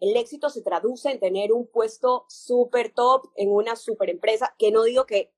el 0.00 0.16
éxito 0.16 0.50
se 0.50 0.62
traduce 0.62 1.10
en 1.10 1.20
tener 1.20 1.52
un 1.52 1.66
puesto 1.66 2.24
súper 2.28 2.92
top 2.92 3.30
en 3.36 3.50
una 3.50 3.76
súper 3.76 4.10
empresa, 4.10 4.54
que 4.58 4.70
no 4.70 4.84
digo 4.84 5.06
que 5.06 5.32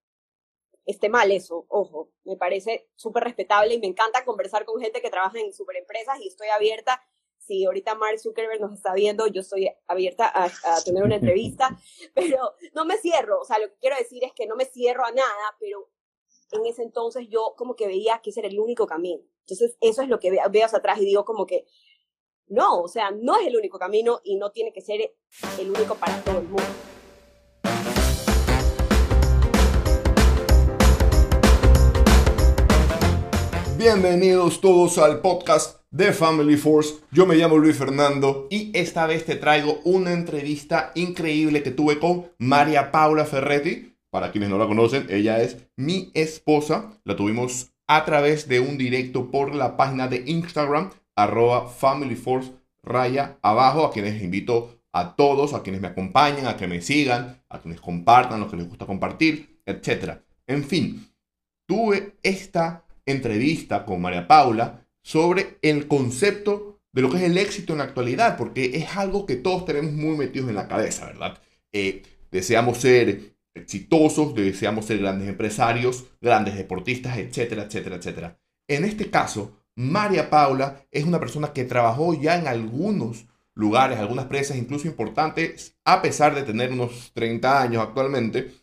esté 0.85 1.09
mal 1.09 1.31
eso, 1.31 1.67
ojo, 1.69 2.11
me 2.25 2.37
parece 2.37 2.89
súper 2.97 3.25
respetable 3.25 3.75
y 3.75 3.79
me 3.79 3.87
encanta 3.87 4.25
conversar 4.25 4.65
con 4.65 4.81
gente 4.81 5.03
que 5.03 5.11
trabaja 5.11 5.39
en 5.39 5.53
súper 5.53 5.77
empresas 5.77 6.19
y 6.21 6.29
estoy 6.29 6.49
abierta. 6.49 7.03
Si 7.39 7.65
ahorita 7.65 7.95
Mark 7.95 8.19
Zuckerberg 8.19 8.61
nos 8.61 8.73
está 8.73 8.95
viendo, 8.95 9.27
yo 9.27 9.43
estoy 9.43 9.71
abierta 9.87 10.33
a, 10.35 10.51
tener 10.85 11.03
una 11.05 11.17
entrevista, 11.17 11.79
pero 12.15 12.55
no 12.75 12.85
me 12.85 12.97
cierro, 12.97 13.41
o 13.41 13.45
sea, 13.45 13.59
lo 13.59 13.69
que 13.69 13.77
quiero 13.81 13.97
decir 13.97 14.25
es 14.25 14.33
que 14.33 14.47
no 14.47 14.57
me 14.57 14.65
cierro 14.65 15.05
a 15.05 15.13
nada, 15.13 15.57
pero 15.61 15.91
en 16.53 16.65
ese 16.67 16.83
entonces 16.83 17.29
yo 17.29 17.55
como 17.57 17.77
que 17.77 17.87
veía 17.87 18.21
que 18.23 18.31
ese 18.31 18.41
era 18.41 18.49
el 18.49 18.59
único 18.59 18.87
camino. 18.87 19.23
Entonces, 19.41 19.77
eso 19.81 20.03
es 20.03 20.09
lo 20.09 20.19
que 20.19 20.31
veo 20.31 20.65
hacia 20.65 20.79
atrás 20.79 20.99
y 21.01 21.05
digo 21.05 21.25
como 21.25 21.47
que, 21.47 21.67
no, 22.51 22.81
o 22.81 22.89
sea, 22.89 23.11
no 23.11 23.39
es 23.39 23.47
el 23.47 23.57
único 23.57 23.79
camino 23.79 24.21
y 24.25 24.37
no 24.37 24.51
tiene 24.51 24.73
que 24.73 24.81
ser 24.81 25.01
el 25.59 25.71
único 25.71 25.95
para 25.95 26.19
todo 26.23 26.39
el 26.39 26.49
mundo. 26.49 26.63
Bienvenidos 33.77 34.61
todos 34.61 34.99
al 34.99 35.21
podcast 35.21 35.81
de 35.91 36.13
Family 36.13 36.57
Force. 36.57 36.97
Yo 37.13 37.27
me 37.27 37.37
llamo 37.37 37.59
Luis 37.59 37.77
Fernando 37.77 38.49
y 38.51 38.77
esta 38.77 39.07
vez 39.07 39.25
te 39.25 39.37
traigo 39.37 39.81
una 39.85 40.13
entrevista 40.13 40.91
increíble 40.95 41.63
que 41.63 41.71
tuve 41.71 42.01
con 42.01 42.33
María 42.39 42.91
Paula 42.91 43.25
Ferretti. 43.25 43.95
Para 44.11 44.33
quienes 44.33 44.49
no 44.49 44.59
la 44.59 44.67
conocen, 44.67 45.07
ella 45.11 45.41
es 45.43 45.59
mi 45.77 46.11
esposa. 46.15 46.99
La 47.05 47.15
tuvimos 47.15 47.73
a 47.87 48.05
través 48.05 48.49
de 48.49 48.59
un 48.59 48.79
directo 48.79 49.31
por 49.31 49.55
la 49.55 49.77
página 49.77 50.09
de 50.09 50.25
Instagram 50.27 50.91
arroba 51.19 51.69
Family 51.69 52.15
Force 52.15 52.53
raya 52.83 53.39
abajo, 53.43 53.85
a 53.85 53.93
quienes 53.93 54.23
invito 54.23 54.81
a 54.93 55.17
todos, 55.17 55.53
a 55.53 55.63
quienes 55.63 55.81
me 55.81 55.89
acompañan, 55.89 56.47
a 56.47 56.57
que 56.57 56.69
me 56.69 56.81
sigan, 56.81 57.43
a 57.49 57.59
quienes 57.61 57.81
compartan 57.81 58.41
lo 58.41 58.49
que 58.49 58.57
les 58.57 58.69
gusta 58.69 58.87
compartir, 58.87 59.61
etc. 59.67 60.19
En 60.47 60.65
fin, 60.65 61.07
tuve 61.67 62.19
esta 62.23 62.85
entrevista 63.05 63.85
con 63.85 64.01
María 64.01 64.29
Paula 64.29 64.87
sobre 65.03 65.59
el 65.63 65.89
concepto 65.89 66.81
de 66.93 67.03
lo 67.03 67.11
que 67.11 67.19
es 67.19 67.25
el 67.25 67.37
éxito 67.37 67.73
en 67.73 67.79
la 67.79 67.85
actualidad, 67.85 68.37
porque 68.37 68.71
es 68.75 68.97
algo 68.97 69.27
que 69.27 69.37
todos 69.37 69.65
tenemos 69.65 69.93
muy 69.93 70.17
metidos 70.17 70.49
en 70.49 70.55
la 70.55 70.69
cabeza, 70.69 71.07
¿verdad? 71.07 71.39
Eh, 71.73 72.03
deseamos 72.31 72.79
ser 72.79 73.37
exitosos, 73.55 74.35
deseamos 74.35 74.87
ser 74.87 74.99
grandes 74.99 75.29
empresarios, 75.29 76.07
grandes 76.21 76.57
deportistas, 76.57 77.19
etcétera, 77.19 77.65
etcétera, 77.65 77.97
etcétera. 77.97 78.39
En 78.69 78.85
este 78.85 79.11
caso, 79.11 79.58
María 79.79 80.29
Paula 80.29 80.85
es 80.91 81.05
una 81.05 81.21
persona 81.21 81.53
que 81.53 81.63
trabajó 81.63 82.13
ya 82.13 82.37
en 82.37 82.49
algunos 82.49 83.27
lugares, 83.55 84.01
algunas 84.01 84.25
empresas 84.25 84.57
incluso 84.57 84.89
importantes, 84.89 85.77
a 85.85 86.03
pesar 86.03 86.35
de 86.35 86.43
tener 86.43 86.73
unos 86.73 87.13
30 87.15 87.63
años 87.63 87.85
actualmente, 87.85 88.57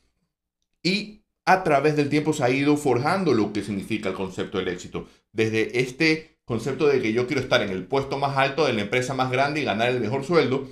y 0.84 1.22
a 1.46 1.64
través 1.64 1.96
del 1.96 2.10
tiempo 2.10 2.34
se 2.34 2.44
ha 2.44 2.50
ido 2.50 2.76
forjando 2.76 3.34
lo 3.34 3.54
que 3.54 3.64
significa 3.64 4.10
el 4.10 4.16
concepto 4.16 4.58
del 4.58 4.68
éxito. 4.68 5.08
Desde 5.32 5.80
este 5.80 6.38
concepto 6.44 6.86
de 6.86 7.02
que 7.02 7.14
yo 7.14 7.28
quiero 7.28 7.42
estar 7.42 7.62
en 7.62 7.70
el 7.70 7.86
puesto 7.86 8.18
más 8.18 8.36
alto 8.36 8.66
de 8.66 8.74
la 8.74 8.82
empresa 8.82 9.14
más 9.14 9.32
grande 9.32 9.62
y 9.62 9.64
ganar 9.64 9.92
el 9.92 10.02
mejor 10.02 10.26
sueldo, 10.26 10.68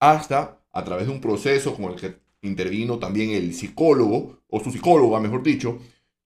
hasta 0.00 0.60
a 0.70 0.84
través 0.84 1.06
de 1.06 1.14
un 1.14 1.22
proceso 1.22 1.74
como 1.74 1.88
el 1.88 1.96
que 1.96 2.18
intervino 2.42 2.98
también 2.98 3.30
el 3.30 3.54
psicólogo, 3.54 4.42
o 4.48 4.60
su 4.60 4.70
psicóloga, 4.70 5.18
mejor 5.18 5.42
dicho, 5.42 5.78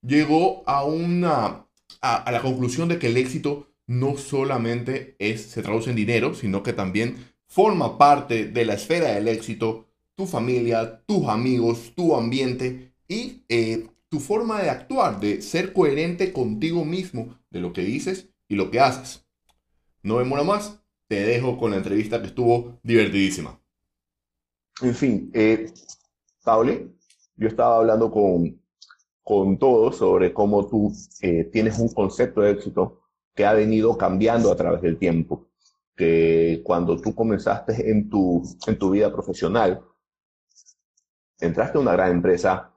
llegó 0.03 0.69
a 0.69 0.85
una 0.85 1.66
a, 2.01 2.31
la 2.31 2.43
conclusión 2.43 2.89
de 2.89 2.99
que 2.99 3.09
el 3.09 3.17
éxito 3.17 3.69
no 3.87 4.17
solamente 4.17 5.17
es, 5.19 5.43
se 5.43 5.63
traduce 5.63 5.91
en 5.91 5.97
dinero, 5.97 6.35
sino 6.35 6.63
que 6.63 6.73
también 6.73 7.17
forma 7.47 7.99
parte 7.99 8.47
de 8.47 8.65
la 8.65 8.75
esfera 8.75 9.13
del 9.13 9.29
éxito 9.29 9.87
tu 10.17 10.27
familia, 10.27 11.03
tus 11.07 11.29
amigos, 11.29 11.93
tu 11.95 12.17
ambiente 12.17 12.95
y 13.07 13.45
eh, 13.49 13.87
tu 14.09 14.19
forma 14.19 14.63
de 14.63 14.71
actuar, 14.71 15.21
de 15.21 15.43
ser 15.43 15.73
coherente 15.73 16.33
contigo 16.33 16.85
mismo, 16.85 17.39
de 17.51 17.61
lo 17.61 17.73
que 17.73 17.83
dices 17.83 18.29
y 18.49 18.55
lo 18.55 18.71
que 18.71 18.81
haces. 18.81 19.27
No 20.03 20.19
demora 20.19 20.43
más, 20.43 20.81
te 21.07 21.25
dejo 21.25 21.59
con 21.59 21.73
la 21.73 21.77
entrevista 21.77 22.21
que 22.21 22.29
estuvo 22.29 22.79
divertidísima. 22.83 23.61
En 24.81 24.95
fin, 24.95 25.31
eh, 25.35 25.73
Pauli, 26.45 26.93
yo 27.37 27.49
estaba 27.49 27.77
hablando 27.77 28.11
con, 28.11 28.61
con 29.27 29.59
todos 29.59 29.97
sobre 29.97 30.33
cómo 30.33 30.69
tú 30.69 30.93
eh, 31.21 31.51
tienes 31.53 31.81
un 31.81 31.89
concepto 31.89 32.43
de 32.43 32.53
éxito 32.53 33.01
que 33.35 33.45
ha 33.45 33.55
venido 33.55 33.99
cambiando 33.99 34.53
a 34.53 34.57
través 34.57 34.81
del 34.83 34.99
tiempo. 34.99 35.49
Que 35.97 36.61
cuando 36.63 36.97
tú 37.01 37.13
comenzaste 37.13 37.91
en 37.91 38.09
tu, 38.09 38.45
en 38.69 38.79
tu 38.79 38.91
vida 38.91 39.13
profesional, 39.13 39.83
entraste 41.41 41.77
a 41.77 41.81
una 41.81 41.95
gran 41.95 42.13
empresa 42.13 42.73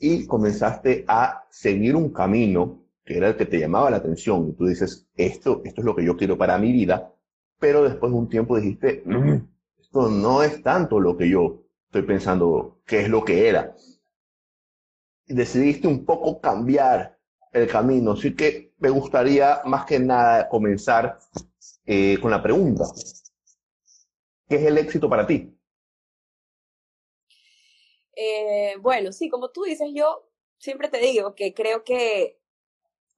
y 0.00 0.26
comenzaste 0.26 1.04
a 1.06 1.44
seguir 1.50 1.96
un 1.96 2.08
camino 2.14 2.86
que 3.04 3.18
era 3.18 3.28
el 3.28 3.36
que 3.36 3.44
te 3.44 3.60
llamaba 3.60 3.90
la 3.90 3.98
atención. 3.98 4.48
Y 4.48 4.52
tú 4.54 4.64
dices, 4.64 5.06
esto, 5.14 5.60
esto 5.66 5.82
es 5.82 5.84
lo 5.84 5.94
que 5.94 6.06
yo 6.06 6.16
quiero 6.16 6.38
para 6.38 6.56
mi 6.56 6.72
vida, 6.72 7.12
pero 7.58 7.84
después 7.84 8.10
de 8.10 8.18
un 8.18 8.30
tiempo 8.30 8.56
dijiste, 8.56 9.02
mm, 9.04 9.34
esto 9.82 10.08
no 10.08 10.42
es 10.42 10.62
tanto 10.62 10.98
lo 10.98 11.14
que 11.14 11.28
yo 11.28 11.62
estoy 11.88 12.02
pensando 12.04 12.80
que 12.86 13.02
es 13.02 13.10
lo 13.10 13.22
que 13.22 13.50
era 13.50 13.74
decidiste 15.26 15.88
un 15.88 16.04
poco 16.04 16.40
cambiar 16.40 17.18
el 17.52 17.68
camino. 17.68 18.12
Así 18.12 18.34
que 18.34 18.74
me 18.78 18.90
gustaría 18.90 19.62
más 19.64 19.86
que 19.86 19.98
nada 19.98 20.48
comenzar 20.48 21.18
eh, 21.86 22.18
con 22.20 22.30
la 22.30 22.42
pregunta. 22.42 22.84
¿Qué 24.48 24.56
es 24.56 24.62
el 24.62 24.78
éxito 24.78 25.08
para 25.08 25.26
ti? 25.26 25.56
Eh, 28.16 28.76
bueno, 28.80 29.12
sí, 29.12 29.28
como 29.28 29.50
tú 29.50 29.62
dices, 29.62 29.88
yo 29.92 30.28
siempre 30.58 30.88
te 30.88 30.98
digo 30.98 31.34
que 31.34 31.54
creo 31.54 31.84
que 31.84 32.38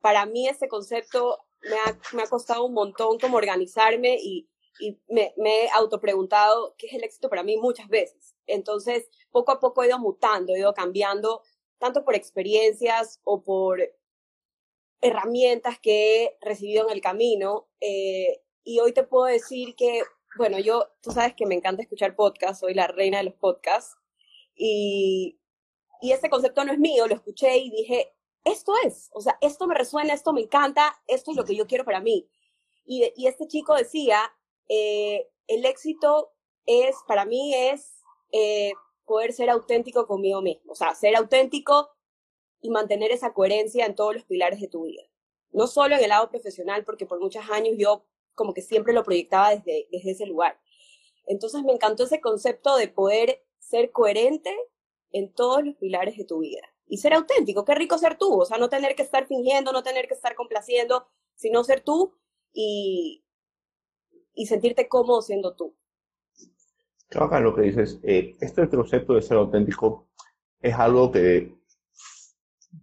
para 0.00 0.24
mí 0.26 0.48
este 0.48 0.68
concepto 0.68 1.46
me 1.62 1.76
ha, 1.76 1.98
me 2.14 2.22
ha 2.22 2.26
costado 2.28 2.64
un 2.64 2.74
montón 2.74 3.18
como 3.18 3.36
organizarme 3.36 4.16
y, 4.20 4.48
y 4.78 4.98
me, 5.08 5.34
me 5.36 5.64
he 5.64 5.70
autopreguntado 5.70 6.74
qué 6.78 6.86
es 6.86 6.94
el 6.94 7.04
éxito 7.04 7.28
para 7.28 7.42
mí 7.42 7.56
muchas 7.56 7.88
veces. 7.88 8.36
Entonces, 8.46 9.08
poco 9.30 9.52
a 9.52 9.60
poco 9.60 9.82
he 9.82 9.88
ido 9.88 9.98
mutando, 9.98 10.54
he 10.54 10.60
ido 10.60 10.72
cambiando 10.72 11.42
tanto 11.78 12.04
por 12.04 12.14
experiencias 12.14 13.20
o 13.24 13.42
por 13.42 13.80
herramientas 15.00 15.78
que 15.78 16.24
he 16.24 16.38
recibido 16.40 16.86
en 16.86 16.94
el 16.94 17.00
camino. 17.00 17.68
Eh, 17.80 18.42
y 18.64 18.80
hoy 18.80 18.92
te 18.92 19.04
puedo 19.04 19.26
decir 19.26 19.76
que, 19.76 20.02
bueno, 20.36 20.58
yo, 20.58 20.88
tú 21.00 21.12
sabes 21.12 21.34
que 21.34 21.46
me 21.46 21.54
encanta 21.54 21.82
escuchar 21.82 22.16
podcasts, 22.16 22.60
soy 22.60 22.74
la 22.74 22.86
reina 22.86 23.18
de 23.18 23.24
los 23.24 23.34
podcasts. 23.34 23.96
Y, 24.54 25.38
y 26.00 26.12
este 26.12 26.30
concepto 26.30 26.64
no 26.64 26.72
es 26.72 26.78
mío, 26.78 27.06
lo 27.06 27.14
escuché 27.14 27.56
y 27.58 27.70
dije, 27.70 28.14
esto 28.44 28.72
es, 28.84 29.10
o 29.12 29.20
sea, 29.20 29.38
esto 29.40 29.66
me 29.66 29.74
resuena, 29.74 30.14
esto 30.14 30.32
me 30.32 30.40
encanta, 30.40 31.00
esto 31.06 31.32
es 31.32 31.36
lo 31.36 31.44
que 31.44 31.56
yo 31.56 31.66
quiero 31.66 31.84
para 31.84 32.00
mí. 32.00 32.28
Y, 32.84 33.12
y 33.16 33.26
este 33.26 33.48
chico 33.48 33.74
decía, 33.74 34.20
eh, 34.68 35.28
el 35.46 35.64
éxito 35.64 36.32
es, 36.64 36.96
para 37.06 37.24
mí 37.24 37.54
es 37.54 37.96
eh, 38.32 38.72
poder 39.06 39.32
ser 39.32 39.48
auténtico 39.50 40.06
conmigo 40.06 40.42
mismo, 40.42 40.72
o 40.72 40.74
sea, 40.74 40.94
ser 40.94 41.16
auténtico 41.16 41.90
y 42.60 42.70
mantener 42.70 43.12
esa 43.12 43.32
coherencia 43.32 43.86
en 43.86 43.94
todos 43.94 44.14
los 44.14 44.24
pilares 44.24 44.60
de 44.60 44.68
tu 44.68 44.84
vida. 44.84 45.02
No 45.52 45.66
solo 45.66 45.94
en 45.96 46.02
el 46.02 46.08
lado 46.08 46.28
profesional, 46.28 46.84
porque 46.84 47.06
por 47.06 47.20
muchos 47.20 47.48
años 47.50 47.74
yo 47.78 48.04
como 48.34 48.52
que 48.52 48.62
siempre 48.62 48.92
lo 48.92 49.04
proyectaba 49.04 49.50
desde, 49.50 49.88
desde 49.90 50.10
ese 50.10 50.26
lugar. 50.26 50.60
Entonces 51.26 51.62
me 51.62 51.72
encantó 51.72 52.04
ese 52.04 52.20
concepto 52.20 52.76
de 52.76 52.88
poder 52.88 53.44
ser 53.58 53.90
coherente 53.90 54.54
en 55.12 55.32
todos 55.32 55.64
los 55.64 55.74
pilares 55.76 56.16
de 56.16 56.24
tu 56.24 56.40
vida 56.40 56.62
y 56.86 56.98
ser 56.98 57.14
auténtico. 57.14 57.64
Qué 57.64 57.74
rico 57.74 57.98
ser 57.98 58.18
tú, 58.18 58.40
o 58.40 58.44
sea, 58.44 58.58
no 58.58 58.68
tener 58.68 58.94
que 58.94 59.02
estar 59.02 59.26
fingiendo, 59.26 59.72
no 59.72 59.82
tener 59.82 60.08
que 60.08 60.14
estar 60.14 60.34
complaciendo, 60.34 61.06
sino 61.34 61.64
ser 61.64 61.82
tú 61.82 62.14
y, 62.52 63.24
y 64.34 64.46
sentirte 64.46 64.88
cómodo 64.88 65.22
siendo 65.22 65.54
tú. 65.54 65.74
Qué 67.08 67.18
lo 67.40 67.54
que 67.54 67.62
dices. 67.62 68.00
Eh, 68.02 68.36
este 68.40 68.68
concepto 68.68 69.14
de 69.14 69.22
ser 69.22 69.36
auténtico 69.36 70.08
es 70.60 70.74
algo 70.74 71.12
que 71.12 71.54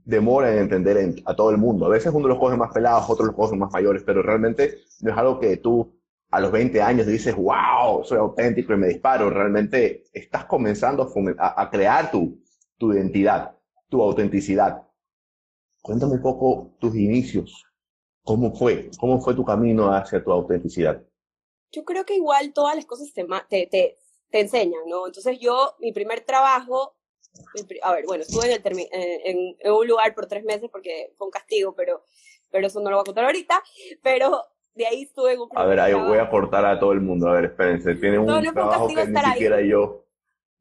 demora 0.05 0.51
en 0.51 0.59
entender 0.59 1.15
a 1.25 1.35
todo 1.35 1.51
el 1.51 1.57
mundo. 1.57 1.85
A 1.85 1.89
veces 1.89 2.13
uno 2.13 2.27
los 2.27 2.39
coge 2.39 2.55
más 2.55 2.71
pelados, 2.73 3.09
otros 3.09 3.27
los 3.27 3.35
coge 3.35 3.55
más 3.55 3.71
mayores, 3.71 4.03
pero 4.05 4.21
realmente 4.21 4.79
no 5.01 5.11
es 5.11 5.17
algo 5.17 5.39
que 5.39 5.57
tú 5.57 5.93
a 6.31 6.39
los 6.39 6.51
20 6.51 6.81
años 6.81 7.05
dices, 7.05 7.35
wow, 7.35 8.03
soy 8.03 8.17
auténtico 8.17 8.73
y 8.73 8.77
me 8.77 8.87
disparo. 8.87 9.29
Realmente 9.29 10.05
estás 10.13 10.45
comenzando 10.45 11.11
a, 11.37 11.61
a 11.61 11.69
crear 11.69 12.09
tu, 12.09 12.39
identidad, 12.79 13.55
tu 13.87 14.01
autenticidad. 14.01 14.83
Cuéntame 15.81 16.13
un 16.13 16.21
poco 16.21 16.75
tus 16.79 16.95
inicios. 16.95 17.65
¿Cómo 18.23 18.55
fue? 18.55 18.89
¿Cómo 18.99 19.21
fue 19.21 19.35
tu 19.35 19.43
camino 19.43 19.93
hacia 19.93 20.23
tu 20.23 20.31
autenticidad? 20.31 21.03
Yo 21.71 21.83
creo 21.83 22.05
que 22.05 22.15
igual 22.15 22.53
todas 22.53 22.75
las 22.75 22.85
cosas 22.85 23.11
te, 23.13 23.97
te 24.33 24.39
enseñan, 24.39 24.81
¿no? 24.87 25.05
Entonces 25.05 25.37
yo, 25.39 25.75
mi 25.79 25.91
primer 25.93 26.21
trabajo, 26.21 26.95
a 27.83 27.93
ver, 27.93 28.05
bueno, 28.07 28.23
estuve 28.23 28.51
en, 28.51 28.61
el 28.63 29.55
en, 29.59 29.71
un 29.71 29.87
lugar 29.87 30.15
por 30.15 30.25
tres 30.25 30.43
meses 30.43 30.71
porque 30.71 31.13
fue 31.15 31.27
un 31.27 31.31
castigo, 31.31 31.75
pero, 31.75 32.03
pero 32.49 32.65
eso 32.65 32.81
no 32.81 32.89
lo 32.89 32.95
voy 32.95 33.03
a 33.03 33.05
contar 33.05 33.25
ahorita, 33.25 33.61
pero 34.01 34.41
de 34.73 34.87
ahí 34.87 35.03
estuve 35.03 35.33
en 35.33 35.41
un 35.41 35.49
A 35.55 35.65
ver, 35.65 35.79
ahí 35.79 35.93
voy 35.93 36.17
a 36.17 36.31
cortar 36.31 36.65
a 36.65 36.79
todo 36.79 36.93
el 36.93 37.01
mundo. 37.01 37.27
A 37.27 37.33
ver, 37.33 37.45
espérense. 37.45 37.93
Tiene 37.93 38.17
un 38.17 38.25
trabajo 38.53 38.87
que 38.87 39.05
ni 39.05 39.23
siquiera 39.23 39.61
yo, 39.61 40.07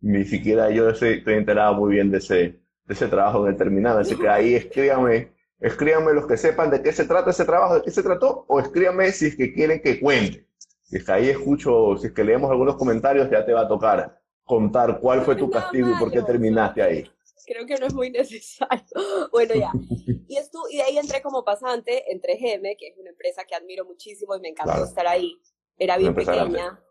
ni 0.02 0.24
siquiera 0.26 0.70
yo 0.70 0.90
estoy, 0.90 1.22
enterado 1.28 1.72
muy 1.72 1.94
bien 1.94 2.10
de 2.10 2.18
ese, 2.18 2.34
de 2.34 2.60
ese 2.94 3.08
trabajo 3.08 3.46
en 3.46 3.52
el 3.52 3.56
terminal. 3.56 3.98
Así 3.98 4.18
que 4.18 4.28
ahí 4.28 4.54
escríbanme, 4.54 5.32
escríbanme 5.60 6.12
los 6.12 6.26
que 6.26 6.36
sepan 6.36 6.70
de 6.70 6.82
qué 6.82 6.92
se 6.92 7.06
trata 7.06 7.30
ese 7.30 7.46
trabajo, 7.46 7.76
de 7.76 7.82
qué 7.84 7.90
se 7.90 8.02
trató, 8.02 8.44
o 8.48 8.60
escríbanme 8.60 9.10
si 9.12 9.28
es 9.28 9.36
que 9.36 9.54
quieren 9.54 9.80
que 9.80 9.98
cuente. 9.98 10.46
Que 10.92 11.12
ahí 11.12 11.30
escucho, 11.30 11.96
si 11.98 12.08
es 12.08 12.12
que 12.12 12.22
leemos 12.22 12.50
algunos 12.50 12.76
comentarios, 12.76 13.30
ya 13.30 13.44
te 13.44 13.52
va 13.52 13.62
a 13.62 13.68
tocar 13.68 14.20
contar 14.44 15.00
cuál 15.00 15.22
fue 15.22 15.36
tu 15.36 15.48
castigo 15.48 15.90
y 15.90 15.98
por 15.98 16.10
qué 16.10 16.20
terminaste 16.22 16.82
ahí 16.82 17.08
creo 17.44 17.66
que 17.66 17.76
no 17.76 17.86
es 17.86 17.94
muy 17.94 18.10
necesario. 18.10 18.84
Bueno, 19.32 19.54
ya. 19.54 19.72
Y, 20.28 20.36
esto, 20.36 20.58
y 20.70 20.76
de 20.78 20.82
ahí 20.82 20.98
entré 20.98 21.20
como 21.20 21.44
pasante 21.44 22.10
entre 22.10 22.36
GM, 22.36 22.74
que 22.78 22.88
es 22.88 22.96
una 22.96 23.10
empresa 23.10 23.44
que 23.44 23.54
admiro 23.54 23.84
muchísimo 23.84 24.34
y 24.34 24.40
me 24.40 24.48
encantó 24.48 24.82
estar 24.82 25.06
ahí. 25.06 25.38
Era 25.76 25.98
bien 25.98 26.14
pequeña. 26.14 26.82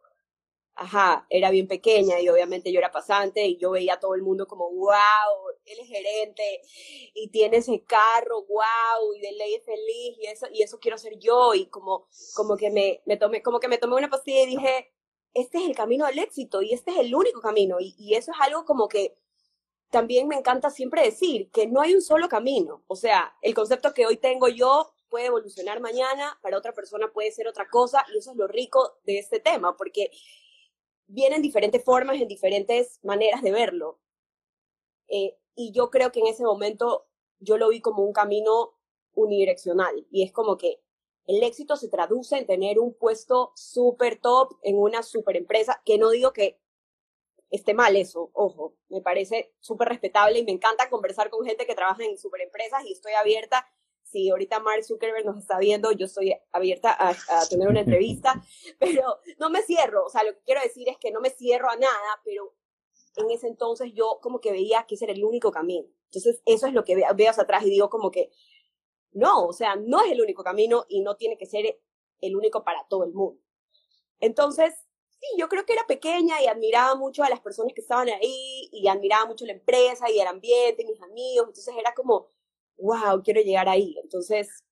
Ajá, 0.75 1.27
era 1.29 1.51
bien 1.51 1.67
pequeña 1.67 2.19
y 2.19 2.29
obviamente 2.29 2.71
yo 2.71 2.79
era 2.79 2.91
pasante 2.91 3.45
y 3.45 3.57
yo 3.57 3.71
veía 3.71 3.95
a 3.95 3.99
todo 3.99 4.15
el 4.15 4.23
mundo 4.23 4.47
como, 4.47 4.69
wow, 4.71 4.91
él 5.65 5.77
es 5.79 5.87
gerente 5.87 6.61
y 7.13 7.27
tiene 7.29 7.57
ese 7.57 7.83
carro, 7.83 8.43
wow, 8.45 9.13
y 9.15 9.19
de 9.19 9.31
ley 9.33 9.53
es 9.55 9.63
feliz 9.65 10.17
y 10.19 10.25
eso, 10.27 10.47
y 10.51 10.63
eso 10.63 10.79
quiero 10.79 10.97
ser 10.97 11.19
yo 11.19 11.53
y 11.53 11.67
como, 11.67 12.07
como 12.35 12.57
que 12.57 12.71
me, 12.71 13.01
me 13.05 13.17
tomé, 13.17 13.43
como 13.43 13.59
que 13.59 13.67
me 13.67 13.77
tomé 13.77 13.95
una 13.95 14.09
pastilla 14.09 14.43
y 14.43 14.47
dije, 14.47 14.91
este 15.33 15.59
es 15.59 15.65
el 15.65 15.75
camino 15.75 16.05
al 16.05 16.17
éxito 16.17 16.61
y 16.61 16.73
este 16.73 16.91
es 16.91 16.97
el 16.97 17.13
único 17.13 17.41
camino 17.41 17.77
y, 17.79 17.93
y 17.99 18.15
eso 18.15 18.31
es 18.31 18.37
algo 18.41 18.65
como 18.65 18.87
que 18.87 19.15
también 19.89 20.27
me 20.27 20.35
encanta 20.37 20.69
siempre 20.69 21.03
decir 21.03 21.49
que 21.51 21.67
no 21.67 21.81
hay 21.81 21.93
un 21.93 22.01
solo 22.01 22.29
camino. 22.29 22.83
O 22.87 22.95
sea, 22.95 23.35
el 23.41 23.53
concepto 23.53 23.93
que 23.93 24.05
hoy 24.05 24.17
tengo 24.17 24.47
yo 24.47 24.93
puede 25.09 25.25
evolucionar 25.25 25.81
mañana, 25.81 26.39
para 26.41 26.57
otra 26.57 26.73
persona 26.73 27.11
puede 27.11 27.31
ser 27.31 27.47
otra 27.47 27.67
cosa, 27.69 28.05
y 28.13 28.17
eso 28.17 28.31
es 28.31 28.37
lo 28.37 28.47
rico 28.47 28.97
de 29.03 29.19
este 29.19 29.39
tema, 29.41 29.75
porque 29.75 30.09
vienen 31.11 31.41
diferentes 31.41 31.83
formas, 31.83 32.19
en 32.19 32.27
diferentes 32.27 32.99
maneras 33.03 33.41
de 33.41 33.51
verlo. 33.51 33.99
Eh, 35.07 35.37
y 35.55 35.71
yo 35.71 35.89
creo 35.89 36.11
que 36.11 36.21
en 36.21 36.27
ese 36.27 36.43
momento 36.43 37.07
yo 37.39 37.57
lo 37.57 37.69
vi 37.69 37.81
como 37.81 38.03
un 38.03 38.13
camino 38.13 38.77
unidireccional, 39.13 40.07
y 40.09 40.23
es 40.23 40.31
como 40.31 40.57
que 40.57 40.81
el 41.27 41.43
éxito 41.43 41.75
se 41.75 41.89
traduce 41.89 42.37
en 42.37 42.47
tener 42.47 42.79
un 42.79 42.93
puesto 42.93 43.51
súper 43.55 44.19
top 44.19 44.57
en 44.63 44.77
una 44.77 45.03
super 45.03 45.35
empresa, 45.35 45.81
que 45.85 45.97
no 45.97 46.09
digo 46.09 46.33
que 46.33 46.59
esté 47.49 47.73
mal 47.73 47.97
eso, 47.97 48.31
ojo, 48.33 48.75
me 48.87 49.01
parece 49.01 49.53
súper 49.59 49.89
respetable 49.89 50.39
y 50.39 50.45
me 50.45 50.53
encanta 50.53 50.89
conversar 50.89 51.29
con 51.29 51.45
gente 51.45 51.67
que 51.67 51.75
trabaja 51.75 52.05
en 52.05 52.17
superempresas 52.17 52.85
y 52.85 52.93
estoy 52.93 53.11
abierta. 53.13 53.67
Si 54.11 54.29
ahorita 54.29 54.59
Mark 54.59 54.83
Zuckerberg 54.83 55.25
nos 55.25 55.37
está 55.37 55.57
viendo, 55.57 55.91
yo 55.93 56.05
estoy 56.05 56.35
abierta 56.51 56.95
a, 56.99 57.15
tener 57.49 57.69
una 57.69 57.79
entrevista, 57.79 58.43
pero 58.79 59.19
no 59.39 59.49
me 59.49 59.61
cierro, 59.61 60.05
o 60.05 60.09
sea, 60.09 60.23
lo 60.23 60.33
que 60.33 60.41
quiero 60.43 60.61
decir 60.61 60.89
es 60.89 60.97
que 60.97 61.11
no 61.11 61.21
me 61.21 61.29
cierro 61.29 61.69
a 61.69 61.77
nada, 61.77 62.21
pero 62.25 62.53
en 63.15 63.31
ese 63.31 63.47
entonces 63.47 63.91
yo 63.93 64.19
como 64.21 64.41
que 64.41 64.51
veía 64.51 64.85
que 64.85 64.95
ese 64.95 65.05
era 65.05 65.13
el 65.13 65.23
único 65.23 65.51
camino. 65.51 65.87
Entonces, 66.05 66.41
eso 66.45 66.67
es 66.67 66.73
lo 66.73 66.83
que 66.83 66.95
veo 66.95 67.29
hacia 67.29 67.43
atrás 67.43 67.63
y 67.63 67.69
digo 67.69 67.89
como 67.89 68.11
que, 68.11 68.31
no, 69.13 69.45
o 69.45 69.53
sea, 69.53 69.75
no 69.77 70.01
es 70.01 70.11
el 70.11 70.21
único 70.21 70.43
camino 70.43 70.85
y 70.89 71.01
no 71.01 71.15
tiene 71.15 71.37
que 71.37 71.45
ser 71.45 71.79
el 72.19 72.35
único 72.35 72.63
para 72.63 72.85
todo 72.89 73.05
el 73.05 73.13
mundo. 73.13 73.41
Entonces, 74.19 74.73
sí, 75.09 75.27
yo 75.37 75.47
creo 75.47 75.65
que 75.65 75.73
era 75.73 75.87
pequeña 75.87 76.41
y 76.41 76.47
admiraba 76.47 76.95
mucho 76.95 77.23
a 77.23 77.29
las 77.29 77.39
personas 77.39 77.73
que 77.73 77.81
estaban 77.81 78.09
ahí 78.09 78.69
y 78.71 78.87
admiraba 78.87 79.25
mucho 79.25 79.45
la 79.45 79.53
empresa 79.53 80.09
y 80.09 80.19
el 80.19 80.27
ambiente, 80.27 80.85
mis 80.85 81.01
amigos, 81.01 81.47
entonces 81.47 81.73
era 81.77 81.93
como, 81.93 82.29
wow, 82.77 83.21
quiero 83.23 83.41
llegar 83.41 83.69
ahí. 83.69 83.95
Entonces, 84.03 84.63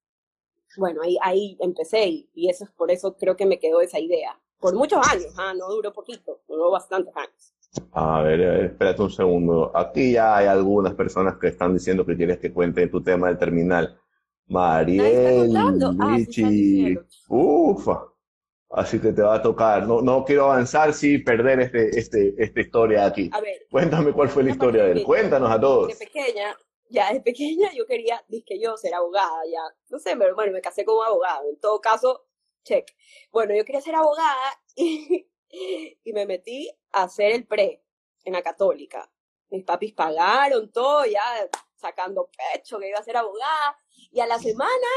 bueno, 0.77 1.01
ahí, 1.01 1.17
ahí 1.21 1.57
empecé 1.59 2.27
y, 2.33 2.49
eso 2.49 2.65
es 2.65 2.71
por 2.71 2.91
eso 2.91 3.15
creo 3.17 3.35
que 3.35 3.45
me 3.45 3.59
quedó 3.59 3.81
esa 3.81 3.99
idea. 3.99 4.39
Por 4.59 4.75
muchos 4.75 4.99
años, 5.07 5.33
ah, 5.37 5.53
no 5.57 5.69
duró 5.69 5.93
poquito, 5.93 6.41
duró 6.47 6.69
bastantes 6.71 7.15
años. 7.15 7.53
A 7.91 8.21
ver, 8.21 8.45
a 8.45 8.51
ver, 8.51 8.65
espérate 8.65 9.01
un 9.01 9.11
segundo. 9.11 9.71
Aquí 9.75 10.13
ya 10.13 10.37
hay 10.37 10.47
algunas 10.47 10.95
personas 10.95 11.37
que 11.37 11.47
están 11.47 11.73
diciendo 11.73 12.05
que 12.05 12.17
quieres 12.17 12.39
que 12.39 12.51
cuente 12.51 12.87
tu 12.87 13.01
tema 13.01 13.27
del 13.27 13.37
terminal. 13.37 13.97
Mariel, 14.47 15.55
Richie, 15.97 16.97
ah, 16.97 17.05
ufa. 17.29 18.03
Así 18.71 18.99
que 18.99 19.13
te 19.13 19.21
va 19.21 19.35
a 19.35 19.41
tocar. 19.41 19.87
No, 19.87 20.01
no 20.01 20.23
quiero 20.25 20.45
avanzar 20.45 20.93
sin 20.93 21.23
perder 21.23 21.59
este, 21.59 21.97
este, 21.97 22.35
esta 22.37 22.59
historia 22.59 23.05
aquí. 23.05 23.29
A 23.33 23.41
ver. 23.41 23.65
Cuéntame 23.69 24.11
cuál 24.11 24.29
fue 24.29 24.43
la 24.43 24.51
historia 24.51 24.83
de 24.83 24.91
él. 24.91 25.03
Cuéntanos 25.03 25.49
a 25.49 25.59
todos. 25.59 25.87
De 25.87 26.05
pequeña, 26.05 26.55
ya 26.89 27.13
de 27.13 27.21
pequeña 27.21 27.71
yo 27.73 27.85
quería, 27.85 28.23
dije 28.27 28.59
yo, 28.59 28.75
ser 28.77 28.93
abogada, 28.93 29.41
ya. 29.51 29.61
No 29.89 29.99
sé, 29.99 30.15
pero 30.17 30.35
bueno, 30.35 30.51
me 30.51 30.61
casé 30.61 30.85
como 30.85 31.03
abogado. 31.03 31.49
En 31.49 31.59
todo 31.59 31.79
caso, 31.81 32.25
check. 32.63 32.91
Bueno, 33.31 33.55
yo 33.55 33.63
quería 33.63 33.81
ser 33.81 33.95
abogada 33.95 34.61
y, 34.75 35.27
y 36.03 36.13
me 36.13 36.25
metí 36.25 36.69
a 36.91 37.03
hacer 37.03 37.31
el 37.31 37.47
pre 37.47 37.83
en 38.25 38.33
la 38.33 38.41
católica. 38.41 39.11
Mis 39.49 39.63
papis 39.63 39.93
pagaron 39.93 40.71
todo, 40.71 41.05
ya 41.05 41.21
sacando 41.75 42.29
pecho 42.53 42.77
que 42.79 42.89
iba 42.89 42.99
a 42.99 43.03
ser 43.03 43.17
abogada. 43.17 43.77
Y 44.11 44.19
a 44.19 44.27
la 44.27 44.39
semana, 44.39 44.87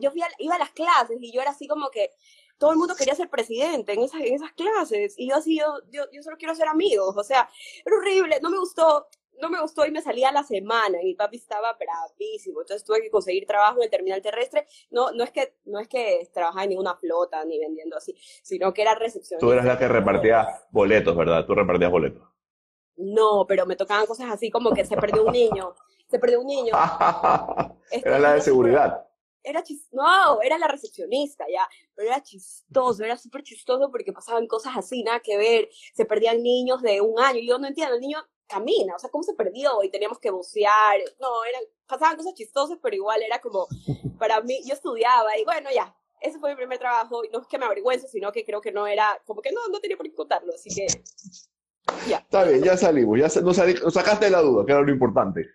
yo 0.00 0.10
fui 0.10 0.22
iba 0.38 0.54
a 0.54 0.58
las 0.58 0.70
clases 0.70 1.18
y 1.20 1.32
yo 1.32 1.40
era 1.40 1.50
así 1.50 1.66
como 1.66 1.90
que 1.90 2.10
todo 2.58 2.70
el 2.70 2.78
mundo 2.78 2.94
quería 2.94 3.14
ser 3.14 3.28
presidente 3.28 3.92
en 3.92 4.02
esas, 4.02 4.20
en 4.20 4.34
esas 4.34 4.52
clases 4.52 5.14
y 5.18 5.28
yo 5.28 5.36
así, 5.36 5.58
yo, 5.58 5.80
yo, 5.90 6.04
yo 6.12 6.22
solo 6.22 6.36
quiero 6.36 6.54
ser 6.54 6.68
amigos, 6.68 7.14
o 7.16 7.24
sea, 7.24 7.50
era 7.84 7.96
horrible, 7.96 8.38
no 8.40 8.50
me 8.50 8.58
gustó, 8.58 9.08
no 9.40 9.50
me 9.50 9.60
gustó 9.60 9.84
y 9.86 9.90
me 9.90 10.02
salía 10.02 10.28
a 10.28 10.32
la 10.32 10.42
semana 10.44 11.00
y 11.02 11.06
mi 11.06 11.14
papi 11.14 11.36
estaba 11.36 11.76
bravísimo, 11.78 12.60
entonces 12.60 12.84
tuve 12.84 13.02
que 13.02 13.10
conseguir 13.10 13.46
trabajo 13.46 13.78
en 13.78 13.84
el 13.84 13.90
terminal 13.90 14.22
terrestre, 14.22 14.66
no, 14.90 15.12
no 15.12 15.24
es 15.24 15.30
que, 15.30 15.56
no 15.64 15.80
es 15.80 15.88
que 15.88 16.28
trabajaba 16.32 16.64
en 16.64 16.70
ninguna 16.70 16.96
flota 16.96 17.44
ni 17.44 17.58
vendiendo 17.58 17.96
así, 17.96 18.14
sino 18.42 18.72
que 18.72 18.82
era 18.82 18.94
recepción. 18.94 19.40
Tú 19.40 19.52
eras 19.52 19.64
la 19.64 19.78
que 19.78 19.88
repartía 19.88 20.46
boletos, 20.70 21.16
¿verdad? 21.16 21.44
Tú 21.46 21.54
repartías 21.54 21.90
boletos. 21.90 22.22
No, 22.96 23.46
pero 23.48 23.66
me 23.66 23.76
tocaban 23.76 24.06
cosas 24.06 24.30
así 24.30 24.50
como 24.50 24.72
que 24.72 24.84
se 24.84 24.96
perdió 24.96 25.24
un 25.24 25.32
niño, 25.32 25.74
se 26.08 26.18
perdió 26.18 26.40
un 26.40 26.46
niño. 26.46 26.74
era 27.90 28.18
la 28.18 28.34
de 28.34 28.40
seguridad 28.40 29.06
era 29.44 29.62
no, 29.90 30.40
era 30.40 30.58
la 30.58 30.68
recepcionista 30.68 31.44
ya, 31.50 31.68
pero 31.94 32.08
era 32.08 32.22
chistoso, 32.22 33.02
era 33.04 33.16
súper 33.16 33.42
chistoso 33.42 33.90
porque 33.90 34.12
pasaban 34.12 34.46
cosas 34.46 34.76
así, 34.76 35.02
nada 35.02 35.20
que 35.20 35.36
ver, 35.36 35.68
se 35.94 36.04
perdían 36.04 36.42
niños 36.42 36.82
de 36.82 37.00
un 37.00 37.18
año, 37.20 37.38
y 37.38 37.48
yo 37.48 37.58
no 37.58 37.66
entiendo, 37.66 37.94
el 37.94 38.00
niño 38.00 38.18
camina, 38.52 38.94
o 38.94 38.98
sea, 38.98 39.10
¿cómo 39.10 39.24
se 39.24 39.34
perdió? 39.34 39.82
Y 39.82 39.90
teníamos 39.90 40.18
que 40.18 40.30
bucear, 40.30 41.00
no, 41.20 41.44
eran, 41.44 41.62
pasaban 41.86 42.16
cosas 42.16 42.34
chistosas, 42.34 42.78
pero 42.82 42.96
igual 42.96 43.22
era 43.22 43.40
como, 43.40 43.66
para 44.18 44.40
mí, 44.40 44.60
yo 44.66 44.74
estudiaba 44.74 45.36
y 45.38 45.44
bueno, 45.44 45.70
ya, 45.74 45.94
ese 46.20 46.38
fue 46.38 46.50
mi 46.50 46.56
primer 46.56 46.78
trabajo, 46.78 47.24
y 47.24 47.28
no 47.30 47.40
es 47.40 47.46
que 47.46 47.58
me 47.58 47.66
avergüenzo, 47.66 48.06
sino 48.08 48.30
que 48.32 48.44
creo 48.44 48.60
que 48.60 48.72
no 48.72 48.86
era, 48.86 49.20
como 49.24 49.42
que 49.42 49.52
no, 49.52 49.66
no 49.68 49.80
tenía 49.80 49.96
por 49.96 50.06
qué 50.06 50.14
contarlo, 50.14 50.52
así 50.54 50.70
que, 50.74 50.86
ya. 52.08 52.18
Está 52.18 52.44
bien, 52.44 52.62
ya 52.62 52.76
salimos, 52.76 53.18
ya 53.18 53.40
nos, 53.40 53.56
sacaste 53.94 54.30
la 54.30 54.40
duda, 54.40 54.64
que 54.64 54.72
era 54.72 54.82
lo 54.82 54.90
importante. 54.92 55.46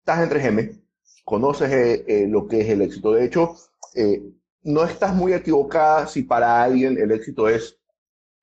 Estás 0.00 0.20
entre 0.22 0.40
gemes 0.40 0.84
conoces 1.24 1.72
eh, 1.72 2.04
eh, 2.06 2.26
lo 2.28 2.46
que 2.46 2.60
es 2.60 2.68
el 2.68 2.82
éxito. 2.82 3.12
De 3.12 3.24
hecho, 3.24 3.56
eh, 3.94 4.22
no 4.62 4.84
estás 4.84 5.14
muy 5.14 5.32
equivocada 5.32 6.06
si 6.06 6.22
para 6.22 6.62
alguien 6.62 6.98
el 6.98 7.10
éxito 7.10 7.48
es 7.48 7.78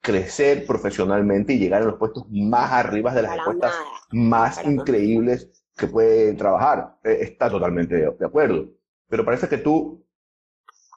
crecer 0.01 0.65
profesionalmente 0.65 1.53
y 1.53 1.59
llegar 1.59 1.83
a 1.83 1.85
los 1.85 1.99
puestos 1.99 2.25
más 2.29 2.71
arriba 2.71 3.13
de 3.13 3.21
las 3.21 3.35
respuestas 3.35 3.73
más 4.09 4.65
increíbles 4.65 5.49
que 5.77 5.87
puede 5.87 6.33
trabajar. 6.33 6.97
está 7.03 7.49
totalmente 7.49 7.95
de, 7.95 8.25
acuerdo. 8.25 8.67
Pero 9.07 9.23
parece 9.23 9.47
que 9.47 9.59
tú, 9.59 10.05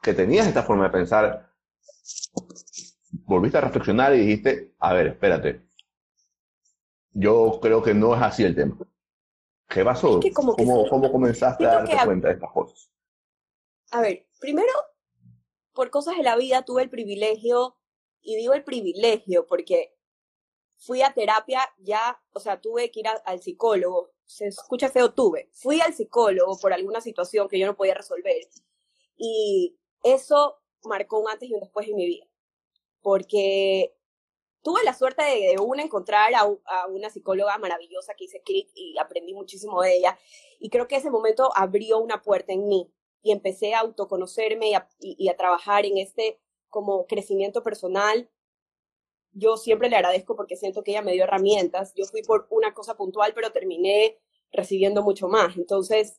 que 0.02 0.14
tenías 0.14 0.46
esta 0.46 0.62
forma 0.62 0.84
de 0.84 0.90
pensar, 0.90 1.50
volviste 3.24 3.58
a 3.58 3.62
reflexionar 3.62 4.14
y 4.14 4.20
dijiste, 4.20 4.74
a 4.78 4.94
ver, 4.94 5.08
espérate, 5.08 5.62
yo 7.12 7.58
creo 7.60 7.82
que 7.82 7.94
no 7.94 8.14
es 8.14 8.22
así 8.22 8.42
el 8.42 8.54
tema. 8.54 8.76
¿Qué 9.68 9.84
pasó? 9.84 10.20
¿Cómo, 10.34 10.56
¿Cómo, 10.56 11.10
comenzaste 11.12 11.66
a 11.66 11.74
darte 11.74 11.96
cuenta 12.04 12.28
de 12.28 12.34
estas 12.34 12.50
cosas? 12.52 12.90
A 13.90 14.00
ver, 14.00 14.26
primero, 14.40 14.72
por 15.72 15.90
cosas 15.90 16.16
de 16.16 16.22
la 16.22 16.36
vida 16.36 16.62
tuve 16.62 16.82
el 16.82 16.90
privilegio, 16.90 17.76
y 18.24 18.36
digo 18.36 18.54
el 18.54 18.64
privilegio 18.64 19.46
porque 19.46 19.94
fui 20.76 21.02
a 21.02 21.14
terapia 21.14 21.60
ya, 21.78 22.20
o 22.32 22.40
sea, 22.40 22.60
tuve 22.60 22.90
que 22.90 23.00
ir 23.00 23.06
al 23.08 23.40
psicólogo, 23.40 24.10
se 24.24 24.46
escucha 24.46 24.88
feo, 24.88 25.12
tuve, 25.12 25.50
fui 25.52 25.80
al 25.80 25.94
psicólogo 25.94 26.58
por 26.58 26.72
alguna 26.72 27.00
situación 27.00 27.48
que 27.48 27.58
yo 27.58 27.66
no 27.66 27.76
podía 27.76 27.94
resolver, 27.94 28.36
y 29.16 29.78
eso 30.02 30.58
marcó 30.82 31.20
un 31.20 31.28
antes 31.28 31.48
y 31.48 31.54
un 31.54 31.60
después 31.60 31.86
en 31.88 31.96
mi 31.96 32.06
vida, 32.06 32.26
porque 33.02 33.94
tuve 34.64 34.82
la 34.82 34.94
suerte 34.94 35.22
de, 35.22 35.56
una 35.60 35.82
encontrar 35.82 36.32
a, 36.34 36.46
una 36.88 37.10
psicóloga 37.10 37.56
maravillosa 37.58 38.14
que 38.14 38.24
hice 38.24 38.42
clic 38.42 38.68
y 38.74 38.96
aprendí 38.98 39.34
muchísimo 39.34 39.82
de 39.82 39.94
ella. 39.94 40.18
Y 40.58 40.70
creo 40.70 40.88
que 40.88 40.96
ese 40.96 41.10
momento 41.10 41.50
abrió 41.54 41.98
una 41.98 42.22
puerta 42.22 42.54
en 42.54 42.66
mí 42.66 42.90
y 43.22 43.30
empecé 43.30 43.74
a 43.74 43.80
autoconocerme 43.80 44.72
y 44.98 45.28
a, 45.28 45.36
trabajar 45.36 45.84
en 45.84 45.98
este 45.98 46.40
como 46.74 47.06
crecimiento 47.06 47.62
personal. 47.62 48.28
Yo 49.30 49.56
siempre 49.56 49.88
le 49.88 49.94
agradezco 49.94 50.34
porque 50.34 50.56
siento 50.56 50.82
que 50.82 50.90
ella 50.90 51.02
me 51.02 51.12
dio 51.12 51.22
herramientas. 51.22 51.92
Yo 51.94 52.04
fui 52.04 52.22
por 52.24 52.48
una 52.50 52.74
cosa 52.74 52.96
puntual, 52.96 53.32
pero 53.32 53.52
terminé 53.52 54.18
recibiendo 54.50 55.04
mucho 55.04 55.28
más. 55.28 55.56
Entonces, 55.56 56.18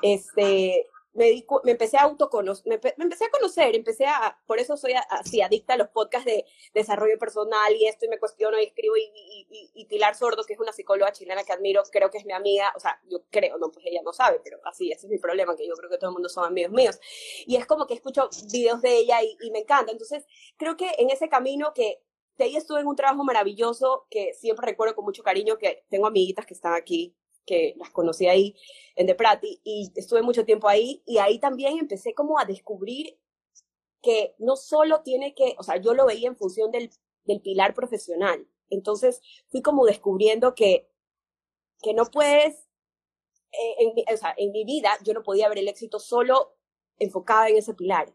este, 0.00 0.86
me, 1.12 1.44
me 1.64 1.72
empecé 1.72 1.96
a 1.96 2.02
autoconocer, 2.02 2.66
me, 2.66 2.80
me, 2.96 3.04
empecé 3.04 3.24
a 3.24 3.30
conocer, 3.30 3.74
empecé 3.74 4.06
a, 4.06 4.38
por 4.46 4.58
eso 4.58 4.76
soy 4.76 4.94
así 5.10 5.40
adicta 5.42 5.74
a 5.74 5.76
los 5.76 5.88
podcasts 5.88 6.26
de 6.26 6.44
desarrollo 6.72 7.18
personal 7.18 7.74
y 7.74 7.86
esto, 7.86 8.06
y 8.06 8.08
me 8.08 8.18
cuestiono 8.18 8.58
y 8.60 8.64
escribo, 8.64 8.96
y, 8.96 9.10
y, 9.14 9.70
y, 9.74 9.84
Pilar 9.86 10.14
Sordo, 10.14 10.44
que 10.44 10.52
es 10.52 10.60
una 10.60 10.72
psicóloga 10.72 11.12
chilena 11.12 11.42
que 11.42 11.52
admiro, 11.52 11.82
creo 11.90 12.10
que 12.10 12.18
es 12.18 12.24
mi 12.24 12.32
amiga, 12.32 12.72
o 12.76 12.80
sea, 12.80 13.00
yo 13.08 13.22
creo, 13.30 13.58
no, 13.58 13.70
pues 13.70 13.84
ella 13.86 14.00
no 14.04 14.12
sabe, 14.12 14.40
pero 14.44 14.58
así, 14.64 14.92
ese 14.92 15.06
es 15.06 15.10
mi 15.10 15.18
problema, 15.18 15.56
que 15.56 15.66
yo 15.66 15.74
creo 15.74 15.90
que 15.90 15.98
todo 15.98 16.10
el 16.10 16.14
mundo 16.14 16.28
son 16.28 16.44
amigos 16.44 16.72
míos. 16.72 17.00
Y 17.46 17.56
es 17.56 17.66
como 17.66 17.86
que 17.86 17.94
escucho 17.94 18.28
videos 18.52 18.80
de 18.82 18.96
ella 18.96 19.22
y, 19.22 19.36
y 19.40 19.50
me 19.50 19.60
encanta. 19.60 19.92
Entonces, 19.92 20.24
creo 20.56 20.76
que 20.76 20.90
en 20.98 21.10
ese 21.10 21.28
camino 21.28 21.72
que 21.74 22.02
de 22.38 22.44
ahí 22.44 22.56
estuve 22.56 22.80
en 22.80 22.86
un 22.86 22.96
trabajo 22.96 23.22
maravilloso 23.22 24.06
que 24.08 24.32
siempre 24.32 24.66
recuerdo 24.66 24.94
con 24.94 25.04
mucho 25.04 25.22
cariño, 25.22 25.58
que 25.58 25.84
tengo 25.90 26.06
amiguitas 26.06 26.46
que 26.46 26.54
están 26.54 26.74
aquí 26.74 27.14
que 27.50 27.74
las 27.78 27.90
conocí 27.90 28.28
ahí 28.28 28.54
en 28.94 29.08
De 29.08 29.16
Prati 29.16 29.60
y 29.64 29.90
estuve 29.96 30.22
mucho 30.22 30.44
tiempo 30.44 30.68
ahí 30.68 31.02
y 31.04 31.18
ahí 31.18 31.40
también 31.40 31.78
empecé 31.78 32.14
como 32.14 32.38
a 32.38 32.44
descubrir 32.44 33.18
que 34.02 34.36
no 34.38 34.54
solo 34.54 35.02
tiene 35.02 35.34
que, 35.34 35.56
o 35.58 35.64
sea, 35.64 35.78
yo 35.78 35.92
lo 35.92 36.06
veía 36.06 36.28
en 36.28 36.36
función 36.36 36.70
del, 36.70 36.90
del 37.24 37.40
pilar 37.40 37.74
profesional. 37.74 38.46
Entonces 38.68 39.20
fui 39.48 39.62
como 39.62 39.84
descubriendo 39.84 40.54
que, 40.54 40.88
que 41.82 41.92
no 41.92 42.04
puedes, 42.04 42.54
eh, 43.50 43.74
en, 43.78 44.14
o 44.14 44.16
sea, 44.16 44.32
en 44.36 44.52
mi 44.52 44.64
vida 44.64 44.96
yo 45.02 45.12
no 45.12 45.24
podía 45.24 45.48
ver 45.48 45.58
el 45.58 45.68
éxito 45.68 45.98
solo 45.98 46.54
enfocada 46.98 47.48
en 47.48 47.56
ese 47.56 47.74
pilar. 47.74 48.14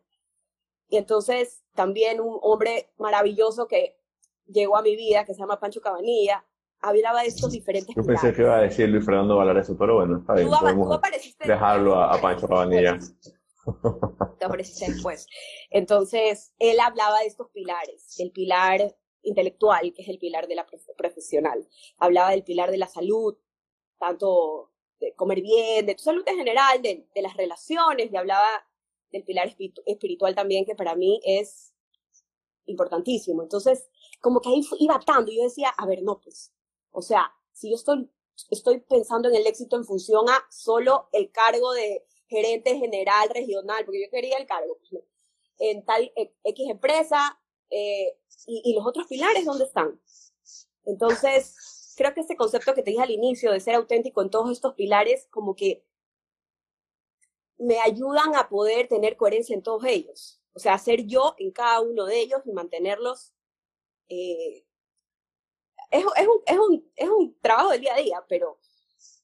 Y 0.87 0.95
entonces 0.95 1.61
también 1.73 2.21
un 2.21 2.39
hombre 2.41 2.89
maravilloso 2.97 3.67
que 3.67 3.97
llegó 4.47 4.77
a 4.77 4.81
mi 4.81 4.95
vida, 4.95 5.25
que 5.25 5.33
se 5.33 5.41
llama 5.41 5.59
Pancho 5.59 5.81
Cabanilla, 5.81 6.45
hablaba 6.81 7.21
de 7.21 7.27
estos 7.27 7.51
diferentes 7.51 7.95
Yo 7.95 8.03
pensé 8.03 8.33
que 8.33 8.41
iba 8.41 8.57
a 8.57 8.61
decir 8.61 8.89
Luis 8.89 9.05
Fernando 9.05 9.37
Valareso, 9.37 9.77
pero 9.77 9.95
bueno, 9.95 10.19
está 10.19 10.33
bien. 10.33 10.49
Podemos 10.49 10.99
dejarlo 11.39 11.95
a, 11.95 12.19
Pancho 12.21 12.47
Cabanilla. 12.47 12.99
Te 14.39 14.45
apareciste 14.45 14.91
después. 14.91 15.27
Entonces, 15.69 16.53
él 16.59 16.79
hablaba 16.79 17.19
de 17.19 17.27
estos 17.27 17.49
pilares, 17.49 18.19
el 18.19 18.31
pilar 18.31 18.95
intelectual, 19.23 19.91
que 19.93 20.03
es 20.03 20.09
el 20.09 20.19
pilar 20.19 20.47
de 20.47 20.55
la 20.55 20.67
profesional. 20.97 21.67
Hablaba 21.97 22.31
del 22.31 22.43
pilar 22.43 22.69
de 22.69 22.77
la 22.77 22.87
salud, 22.87 23.35
tanto 23.97 24.71
de 24.99 25.13
comer 25.15 25.41
bien, 25.41 25.85
de 25.85 25.95
tu 25.95 26.03
salud 26.03 26.23
en 26.27 26.37
general, 26.37 26.81
de, 26.81 27.07
de 27.13 27.21
las 27.21 27.35
relaciones, 27.35 28.11
y 28.11 28.15
hablaba 28.15 28.47
del 29.11 29.23
pilar 29.23 29.55
espiritual 29.85 30.35
también, 30.35 30.65
que 30.65 30.75
para 30.75 30.95
mí 30.95 31.19
es 31.25 31.73
importantísimo. 32.65 33.43
Entonces, 33.43 33.89
como 34.21 34.41
que 34.41 34.49
ahí 34.49 34.61
iba 34.79 34.95
atando, 34.95 35.31
yo 35.31 35.43
decía, 35.43 35.69
a 35.69 35.85
ver, 35.85 36.03
no, 36.03 36.19
pues, 36.19 36.54
o 36.95 37.01
sea, 37.01 37.31
si 37.51 37.69
yo 37.69 37.75
estoy, 37.75 38.79
pensando 38.79 39.29
en 39.29 39.35
el 39.35 39.47
éxito 39.47 39.75
en 39.75 39.85
función 39.85 40.29
a 40.29 40.45
solo 40.49 41.09
el 41.11 41.31
cargo 41.31 41.73
de 41.73 42.05
gerente 42.27 42.77
general 42.77 43.29
regional, 43.29 43.85
porque 43.85 44.03
yo 44.03 44.09
quería 44.09 44.37
el 44.37 44.47
cargo, 44.47 44.77
pues, 44.89 45.03
en 45.59 45.85
tal 45.85 46.11
e, 46.15 46.33
X 46.43 46.69
empresa, 46.69 47.39
eh, 47.69 48.17
y, 48.47 48.61
y 48.65 48.73
los 48.75 48.85
otros 48.85 49.07
pilares, 49.07 49.45
¿dónde 49.45 49.65
están? 49.65 49.99
Entonces, 50.85 51.93
creo 51.95 52.13
que 52.13 52.21
este 52.21 52.35
concepto 52.35 52.73
que 52.73 52.83
te 52.83 52.91
dije 52.91 53.03
al 53.03 53.11
inicio 53.11 53.51
de 53.51 53.59
ser 53.59 53.75
auténtico 53.75 54.21
en 54.21 54.29
todos 54.29 54.51
estos 54.51 54.73
pilares, 54.73 55.27
como 55.29 55.55
que 55.55 55.85
me 57.57 57.79
ayudan 57.79 58.35
a 58.35 58.49
poder 58.49 58.87
tener 58.87 59.17
coherencia 59.17 59.55
en 59.55 59.63
todos 59.63 59.83
ellos. 59.85 60.41
O 60.53 60.59
sea, 60.59 60.77
ser 60.77 61.05
yo 61.05 61.35
en 61.37 61.51
cada 61.51 61.81
uno 61.81 62.05
de 62.05 62.19
ellos 62.19 62.41
y 62.45 62.51
mantenerlos 62.51 63.33
eh, 64.07 64.65
es, 65.91 66.03
es, 66.03 66.27
un, 66.27 66.41
es, 66.45 66.57
un, 66.57 66.91
es 66.95 67.09
un 67.09 67.35
trabajo 67.41 67.71
del 67.71 67.81
día 67.81 67.93
a 67.93 67.97
día, 67.97 68.23
pero, 68.27 68.57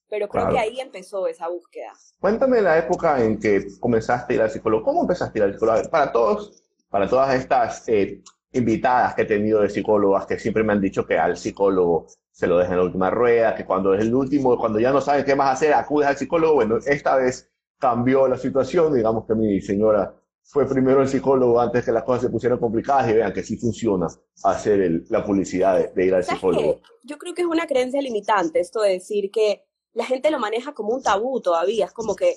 pero 0.10 0.28
creo 0.28 0.50
que 0.50 0.60
ahí 0.60 0.80
empezó 0.80 1.28
esa 1.28 1.48
búsqueda. 1.48 1.94
Cuéntame 2.20 2.62
la 2.62 2.78
época 2.78 3.24
en 3.24 3.40
que 3.40 3.68
comenzaste 3.80 4.34
a 4.34 4.36
ir 4.36 4.42
al 4.42 4.50
psicólogo. 4.50 4.84
¿Cómo 4.84 5.02
empezaste 5.02 5.40
a 5.40 5.40
ir 5.40 5.44
al 5.46 5.54
psicólogo? 5.54 5.90
para 5.90 6.12
todos, 6.12 6.64
para 6.90 7.08
todas 7.08 7.36
estas 7.36 7.88
eh, 7.88 8.22
invitadas 8.54 9.16
que 9.16 9.24
he 9.24 9.26
tenido 9.26 9.62
de 9.62 9.70
psicólogas 9.70 10.26
que 10.26 10.40
siempre 10.40 10.64
me 10.64 10.74
han 10.74 10.82
dicho 10.82 11.06
que 11.06 11.18
al 11.18 11.38
psicólogo 11.38 12.08
se 12.32 12.48
lo 12.48 12.58
dejan 12.58 12.74
en 12.74 12.80
la 12.80 12.86
última 12.86 13.10
rueda, 13.10 13.56
que 13.56 13.66
cuando 13.66 13.94
es 13.94 14.02
el 14.02 14.14
último, 14.14 14.58
cuando 14.58 14.80
ya 14.80 14.92
no 14.92 15.02
saben 15.02 15.26
qué 15.26 15.36
más 15.36 15.54
hacer, 15.54 15.74
acudes 15.74 16.08
al 16.08 16.18
psicólogo. 16.18 16.56
Bueno, 16.56 16.78
esta 16.86 17.16
vez 17.16 17.52
cambió 17.78 18.28
la 18.28 18.38
situación, 18.38 18.94
digamos 18.94 19.26
que 19.26 19.36
mi 19.36 19.60
señora 19.62 20.14
fue 20.44 20.68
primero 20.68 21.02
el 21.02 21.08
psicólogo 21.08 21.60
antes 21.60 21.86
que 21.86 21.92
las 21.92 22.04
cosas 22.04 22.24
se 22.24 22.30
pusieran 22.30 22.60
complicadas 22.60 23.10
y 23.10 23.14
vean 23.14 23.34
que 23.34 23.44
sí 23.44 23.58
funciona 23.58 24.08
hacer 24.44 25.04
la 25.10 25.24
publicidad 25.24 25.94
de, 25.94 26.06
ir 26.06 26.14
al 26.14 26.24
psicólogo. 26.24 26.82
Yo 27.04 27.18
creo 27.18 27.34
que 27.34 27.44
es 27.44 27.48
una 27.48 27.68
creencia 27.68 28.02
limitante 28.02 28.60
esto 28.60 28.82
de 28.82 28.92
decir 28.92 29.32
que 29.32 29.66
la 29.94 30.06
gente 30.06 30.32
lo 30.32 30.40
maneja 30.40 30.74
como 30.74 30.94
un 30.94 31.02
tabú 31.02 31.42
todavía. 31.42 31.86
Es 31.86 31.94
como 31.94 32.16
que, 32.16 32.36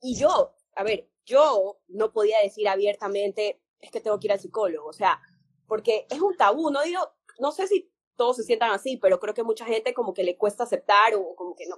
y 0.00 0.16
yo, 0.16 0.54
a 0.74 0.84
ver, 0.84 1.08
yo 1.24 1.80
no 1.88 2.12
podía 2.12 2.40
decir 2.42 2.68
abiertamente, 2.68 3.62
es 3.80 3.90
que 3.90 4.00
tengo 4.00 4.18
que 4.18 4.26
ir 4.26 4.32
al 4.32 4.40
psicólogo, 4.40 4.88
o 4.88 4.92
sea, 4.92 5.20
porque 5.66 6.06
es 6.10 6.20
un 6.20 6.36
tabú, 6.36 6.70
no 6.70 6.82
digo, 6.82 7.00
no 7.38 7.52
sé 7.52 7.66
si 7.66 7.90
todos 8.16 8.36
se 8.36 8.44
sientan 8.44 8.70
así, 8.70 8.96
pero 8.96 9.18
creo 9.20 9.34
que 9.34 9.42
mucha 9.42 9.64
gente 9.64 9.94
como 9.94 10.14
que 10.14 10.24
le 10.24 10.36
cuesta 10.36 10.64
aceptar 10.64 11.14
o 11.14 11.34
como 11.34 11.54
que 11.54 11.66
no. 11.66 11.76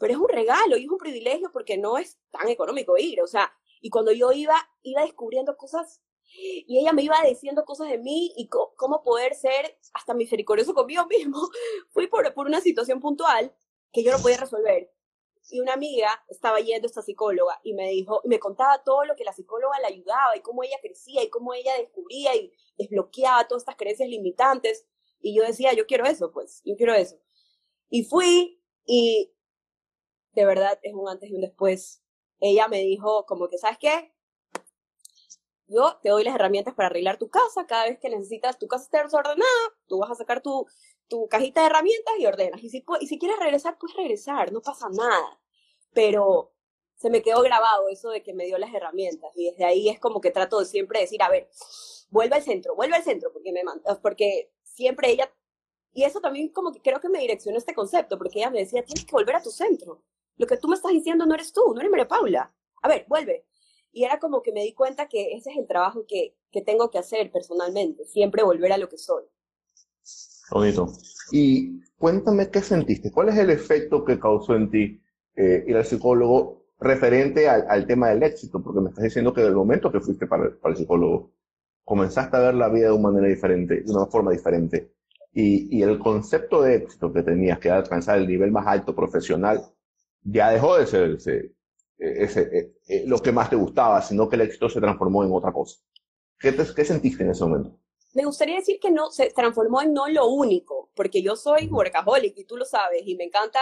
Pero 0.00 0.14
es 0.14 0.18
un 0.18 0.28
regalo 0.28 0.76
y 0.76 0.84
es 0.84 0.90
un 0.90 0.98
privilegio 0.98 1.50
porque 1.52 1.78
no 1.78 1.98
es 1.98 2.18
tan 2.30 2.48
económico 2.48 2.96
ir, 2.98 3.20
o 3.22 3.26
sea, 3.26 3.52
y 3.82 3.90
cuando 3.90 4.12
yo 4.12 4.32
iba, 4.32 4.56
iba 4.82 5.02
descubriendo 5.02 5.56
cosas 5.56 6.00
y 6.34 6.78
ella 6.78 6.92
me 6.92 7.02
iba 7.02 7.16
diciendo 7.28 7.64
cosas 7.64 7.90
de 7.90 7.98
mí 7.98 8.32
y 8.36 8.48
cómo 8.48 9.02
poder 9.02 9.34
ser 9.34 9.78
hasta 9.92 10.14
misericordioso 10.14 10.72
conmigo 10.72 11.04
mismo. 11.06 11.38
Fui 11.90 12.06
por, 12.06 12.32
por 12.32 12.46
una 12.46 12.60
situación 12.60 13.00
puntual 13.00 13.54
que 13.92 14.02
yo 14.02 14.12
no 14.12 14.22
podía 14.22 14.38
resolver. 14.38 14.90
Y 15.50 15.60
una 15.60 15.74
amiga 15.74 16.08
estaba 16.28 16.60
yendo 16.60 16.86
a 16.86 16.88
esta 16.88 17.02
psicóloga 17.02 17.60
y 17.64 17.74
me 17.74 17.90
dijo, 17.90 18.22
me 18.24 18.38
contaba 18.38 18.82
todo 18.82 19.04
lo 19.04 19.16
que 19.16 19.24
la 19.24 19.32
psicóloga 19.32 19.78
le 19.80 19.88
ayudaba 19.88 20.36
y 20.36 20.40
cómo 20.40 20.62
ella 20.62 20.78
crecía 20.80 21.22
y 21.22 21.28
cómo 21.28 21.52
ella 21.52 21.76
descubría 21.76 22.34
y 22.36 22.52
desbloqueaba 22.78 23.48
todas 23.48 23.62
estas 23.62 23.76
creencias 23.76 24.08
limitantes. 24.08 24.86
Y 25.20 25.36
yo 25.36 25.42
decía, 25.42 25.72
yo 25.74 25.86
quiero 25.86 26.06
eso, 26.06 26.30
pues, 26.30 26.62
yo 26.64 26.76
quiero 26.76 26.94
eso. 26.94 27.16
Y 27.90 28.04
fui 28.04 28.62
y 28.86 29.34
de 30.32 30.46
verdad 30.46 30.78
es 30.82 30.94
un 30.94 31.08
antes 31.08 31.28
y 31.28 31.34
un 31.34 31.40
después 31.42 32.01
ella 32.42 32.66
me 32.66 32.78
dijo 32.80 33.24
como 33.24 33.48
que, 33.48 33.56
¿sabes 33.56 33.78
qué? 33.78 34.12
Yo 35.68 35.96
te 36.02 36.10
doy 36.10 36.24
las 36.24 36.34
herramientas 36.34 36.74
para 36.74 36.88
arreglar 36.88 37.16
tu 37.16 37.30
casa. 37.30 37.66
Cada 37.66 37.84
vez 37.84 37.98
que 38.00 38.10
necesitas 38.10 38.58
tu 38.58 38.66
casa 38.66 38.84
esté 38.84 39.02
desordenada, 39.02 39.46
tú 39.86 40.00
vas 40.00 40.10
a 40.10 40.16
sacar 40.16 40.42
tu, 40.42 40.66
tu 41.08 41.28
cajita 41.28 41.60
de 41.60 41.68
herramientas 41.68 42.14
y 42.18 42.26
ordenas. 42.26 42.62
Y 42.62 42.68
si, 42.68 42.84
y 43.00 43.06
si 43.06 43.18
quieres 43.18 43.38
regresar, 43.38 43.78
puedes 43.78 43.96
regresar, 43.96 44.52
no 44.52 44.60
pasa 44.60 44.88
nada. 44.90 45.40
Pero 45.94 46.52
se 46.96 47.10
me 47.10 47.22
quedó 47.22 47.42
grabado 47.42 47.88
eso 47.88 48.10
de 48.10 48.24
que 48.24 48.34
me 48.34 48.44
dio 48.44 48.58
las 48.58 48.74
herramientas. 48.74 49.30
Y 49.36 49.48
desde 49.48 49.64
ahí 49.64 49.88
es 49.88 50.00
como 50.00 50.20
que 50.20 50.32
trato 50.32 50.58
de 50.58 50.66
siempre 50.66 51.00
decir, 51.00 51.22
a 51.22 51.30
ver, 51.30 51.48
vuelve 52.10 52.34
al 52.34 52.42
centro, 52.42 52.74
vuelve 52.74 52.96
al 52.96 53.04
centro, 53.04 53.32
porque, 53.32 53.52
me, 53.52 53.62
porque 54.02 54.52
siempre 54.64 55.10
ella... 55.10 55.32
Y 55.94 56.02
eso 56.04 56.20
también 56.20 56.48
como 56.48 56.72
que 56.72 56.82
creo 56.82 57.00
que 57.00 57.08
me 57.08 57.20
direccionó 57.20 57.56
este 57.56 57.74
concepto, 57.74 58.18
porque 58.18 58.40
ella 58.40 58.50
me 58.50 58.58
decía, 58.58 58.84
tienes 58.84 59.04
que 59.04 59.12
volver 59.12 59.36
a 59.36 59.42
tu 59.42 59.50
centro. 59.50 60.02
Lo 60.42 60.48
que 60.48 60.56
tú 60.56 60.66
me 60.66 60.74
estás 60.74 60.90
diciendo 60.90 61.24
no 61.24 61.36
eres 61.36 61.52
tú, 61.52 61.72
no 61.72 61.78
eres 61.78 61.88
María 61.88 62.08
Paula. 62.08 62.52
A 62.82 62.88
ver, 62.88 63.06
vuelve. 63.08 63.46
Y 63.92 64.02
era 64.02 64.18
como 64.18 64.42
que 64.42 64.52
me 64.52 64.64
di 64.64 64.74
cuenta 64.74 65.06
que 65.06 65.34
ese 65.36 65.52
es 65.52 65.56
el 65.56 65.68
trabajo 65.68 66.04
que, 66.04 66.34
que 66.50 66.62
tengo 66.62 66.90
que 66.90 66.98
hacer 66.98 67.30
personalmente, 67.30 68.04
siempre 68.06 68.42
volver 68.42 68.72
a 68.72 68.76
lo 68.76 68.88
que 68.88 68.98
soy. 68.98 69.22
Bonito. 70.50 70.88
Y 71.30 71.80
cuéntame 71.96 72.50
qué 72.50 72.60
sentiste, 72.60 73.12
cuál 73.12 73.28
es 73.28 73.38
el 73.38 73.50
efecto 73.50 74.04
que 74.04 74.18
causó 74.18 74.56
en 74.56 74.68
ti 74.68 75.00
eh, 75.36 75.62
ir 75.64 75.76
al 75.76 75.84
psicólogo 75.84 76.64
referente 76.80 77.48
al, 77.48 77.64
al, 77.68 77.86
tema 77.86 78.08
del 78.08 78.24
éxito, 78.24 78.60
porque 78.60 78.80
me 78.80 78.88
estás 78.88 79.04
diciendo 79.04 79.32
que 79.32 79.42
del 79.42 79.54
momento 79.54 79.92
que 79.92 80.00
fuiste 80.00 80.26
para, 80.26 80.58
para, 80.60 80.72
el 80.72 80.78
psicólogo, 80.78 81.30
comenzaste 81.84 82.36
a 82.36 82.40
ver 82.40 82.54
la 82.54 82.68
vida 82.68 82.88
de 82.88 82.94
una 82.94 83.10
manera 83.10 83.28
diferente, 83.28 83.82
de 83.82 83.92
una 83.92 84.06
forma 84.06 84.32
diferente. 84.32 84.92
Y, 85.32 85.78
y 85.78 85.82
el 85.84 86.00
concepto 86.00 86.62
de 86.62 86.74
éxito 86.74 87.12
que 87.12 87.22
tenías, 87.22 87.60
que 87.60 87.70
alcanzar 87.70 88.18
el 88.18 88.26
nivel 88.26 88.50
más 88.50 88.66
alto 88.66 88.92
profesional, 88.96 89.72
ya 90.22 90.50
dejó 90.50 90.76
de 90.76 90.86
ser 90.86 91.10
ese, 91.10 91.52
ese, 91.98 92.40
eh, 92.42 92.72
eh, 92.88 93.04
lo 93.06 93.18
que 93.18 93.32
más 93.32 93.50
te 93.50 93.56
gustaba, 93.56 94.00
sino 94.02 94.28
que 94.28 94.36
el 94.36 94.42
éxito 94.42 94.68
se 94.68 94.80
transformó 94.80 95.24
en 95.24 95.32
otra 95.32 95.52
cosa. 95.52 95.80
¿Qué, 96.38 96.52
te, 96.52 96.64
¿Qué 96.74 96.84
sentiste 96.84 97.22
en 97.22 97.30
ese 97.30 97.44
momento? 97.44 97.78
Me 98.14 98.24
gustaría 98.24 98.56
decir 98.56 98.78
que 98.80 98.90
no 98.90 99.10
se 99.10 99.30
transformó 99.30 99.80
en 99.80 99.94
no 99.94 100.08
lo 100.08 100.26
único, 100.28 100.90
porque 100.94 101.22
yo 101.22 101.36
soy 101.36 101.68
workaholic 101.68 102.36
y 102.36 102.44
tú 102.44 102.56
lo 102.56 102.64
sabes, 102.64 103.02
y 103.06 103.16
me 103.16 103.24
encanta 103.24 103.60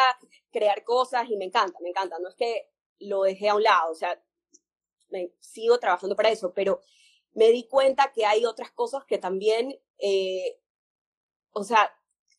crear 0.50 0.82
cosas 0.82 1.28
y 1.30 1.36
me 1.36 1.44
encanta, 1.44 1.78
me 1.80 1.90
encanta. 1.90 2.18
No 2.18 2.28
es 2.28 2.34
que 2.34 2.68
lo 2.98 3.22
dejé 3.22 3.48
a 3.48 3.54
un 3.54 3.62
lado, 3.62 3.92
o 3.92 3.94
sea, 3.94 4.20
me 5.10 5.32
sigo 5.40 5.78
trabajando 5.78 6.16
para 6.16 6.30
eso, 6.30 6.52
pero 6.52 6.80
me 7.34 7.50
di 7.50 7.68
cuenta 7.68 8.12
que 8.12 8.26
hay 8.26 8.44
otras 8.44 8.70
cosas 8.72 9.04
que 9.04 9.18
también, 9.18 9.78
eh, 9.98 10.58
o 11.52 11.62
sea, 11.62 11.92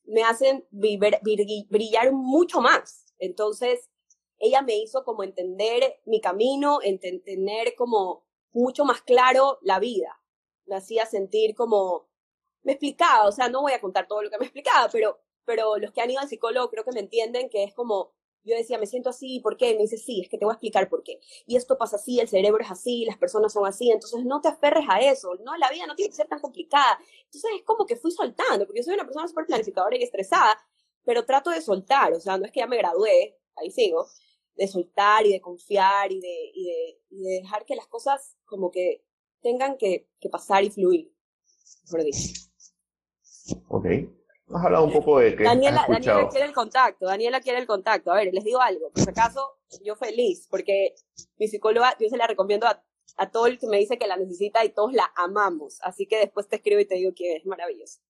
me 0.06 0.24
hacen 0.24 0.66
brillar 0.72 2.12
mucho 2.12 2.60
más. 2.60 3.14
Entonces, 3.20 3.91
ella 4.42 4.62
me 4.62 4.78
hizo 4.78 5.04
como 5.04 5.24
entender 5.24 6.02
mi 6.06 6.20
camino, 6.20 6.80
entender 6.82 7.76
como 7.76 8.26
mucho 8.52 8.86
más 8.86 9.02
claro 9.02 9.60
la 9.62 9.80
vida. 9.80 10.20
Me 10.66 10.76
hacía 10.76 11.06
sentir 11.06 11.56
como, 11.56 12.10
me 12.64 12.74
explicaba, 12.74 13.28
o 13.28 13.32
sea, 13.32 13.50
no 13.50 13.62
voy 13.62 13.74
a 13.74 13.82
contar 13.82 14.08
todo 14.08 14.24
lo 14.24 14.30
que 14.30 14.38
me 14.38 14.46
explicaba, 14.46 14.90
pero, 14.92 15.20
pero 15.46 15.78
los 15.78 15.92
que 15.92 16.02
han 16.02 16.12
ido 16.12 16.20
al 16.20 16.28
psicólogo 16.28 16.70
creo 16.70 16.84
que 16.84 16.92
me 16.92 17.00
entienden 17.02 17.50
que 17.50 17.64
es 17.64 17.74
como 17.74 18.14
yo 18.44 18.56
decía, 18.56 18.78
me 18.78 18.88
siento 18.88 19.10
así, 19.10 19.40
¿por 19.40 19.58
qué? 19.58 19.76
Me 19.76 19.82
dice, 19.82 19.98
sí, 19.98 20.22
es 20.22 20.30
que 20.30 20.38
te 20.38 20.46
voy 20.46 20.54
a 20.54 20.56
explicar 20.56 20.90
por 20.90 21.04
qué. 21.04 21.20
Y 21.46 21.56
esto 21.58 21.78
pasa 21.78 21.98
así, 21.98 22.20
el 22.20 22.28
cerebro 22.28 22.64
es 22.64 22.72
así, 22.72 23.06
las 23.06 23.18
personas 23.18 23.54
son 23.54 23.66
así, 23.66 23.92
entonces 23.92 24.26
no 24.26 24.42
te 24.42 24.50
aferres 24.50 24.86
a 24.90 25.00
eso, 25.00 25.36
no, 25.44 25.56
la 25.58 25.70
vida 25.70 25.86
no 25.86 25.96
tiene 25.96 26.10
que 26.10 26.16
ser 26.16 26.28
tan 26.28 26.40
complicada. 26.40 27.00
Entonces 27.26 27.52
es 27.56 27.64
como 27.64 27.86
que 27.86 27.96
fui 27.98 28.12
soltando, 28.12 28.66
porque 28.66 28.80
yo 28.80 28.84
soy 28.84 28.96
una 28.96 29.06
persona 29.06 29.28
súper 29.28 29.46
planificadora 29.46 29.96
y 29.98 30.04
estresada, 30.04 30.58
pero 31.04 31.26
trato 31.26 31.50
de 31.52 31.62
soltar, 31.62 32.14
o 32.14 32.20
sea, 32.20 32.38
no 32.38 32.46
es 32.46 32.52
que 32.52 32.62
ya 32.62 32.68
me 32.68 32.78
gradué, 32.78 33.38
ahí 33.56 33.70
sigo, 33.72 34.08
de 34.56 34.68
soltar 34.68 35.26
y 35.26 35.32
de 35.32 35.42
confiar 35.42 36.12
y 36.12 36.20
de, 36.20 36.52
y 36.54 36.66
de, 36.66 37.02
y 37.10 37.24
de 37.24 37.32
dejar 37.42 37.66
que 37.66 37.76
las 37.76 37.88
cosas 37.88 38.38
como 38.46 38.72
que 38.72 39.04
tengan 39.42 39.78
que, 39.78 40.08
que 40.20 40.30
pasar 40.30 40.64
y 40.64 40.70
fluir, 40.70 41.14
por 41.90 42.04
dicho. 42.04 42.34
Ok. 43.70 43.86
Has 44.54 44.66
hablado 44.66 44.86
un 44.86 44.92
poco 44.92 45.20
de 45.20 45.36
que 45.36 45.44
Daniela, 45.44 45.82
has 45.82 45.88
Daniela 45.88 46.30
quiere 46.30 46.46
el 46.46 46.54
contacto, 46.54 47.06
Daniela 47.06 47.40
quiere 47.40 47.60
el 47.60 47.68
contacto. 47.68 48.12
A 48.12 48.16
ver, 48.16 48.34
les 48.34 48.44
digo 48.44 48.60
algo, 48.60 48.92
por 48.92 49.04
si 49.04 49.10
acaso, 49.10 49.60
yo 49.84 49.96
feliz, 49.96 50.48
porque 50.50 50.96
mi 51.38 51.48
psicóloga, 51.48 51.96
yo 52.00 52.10
se 52.10 52.18
la 52.18 52.28
recomiendo 52.28 52.68
a, 52.68 52.84
a 53.18 53.32
todo 53.32 53.48
el 53.48 53.58
que 53.58 53.68
me 53.68 53.78
dice 53.78 53.98
que 53.98 54.08
la 54.08 54.18
necesita 54.18 54.66
y 54.66 54.70
todos 54.70 54.94
la 54.94 55.12
amamos. 55.16 55.80
Así 55.84 56.06
que 56.06 56.18
después 56.18 56.50
te 56.50 56.58
escribo 56.58 56.82
y 56.82 56.86
te 56.86 56.96
digo 56.96 57.14
que 57.16 57.38
es 57.38 57.46
maravilloso. 57.46 58.02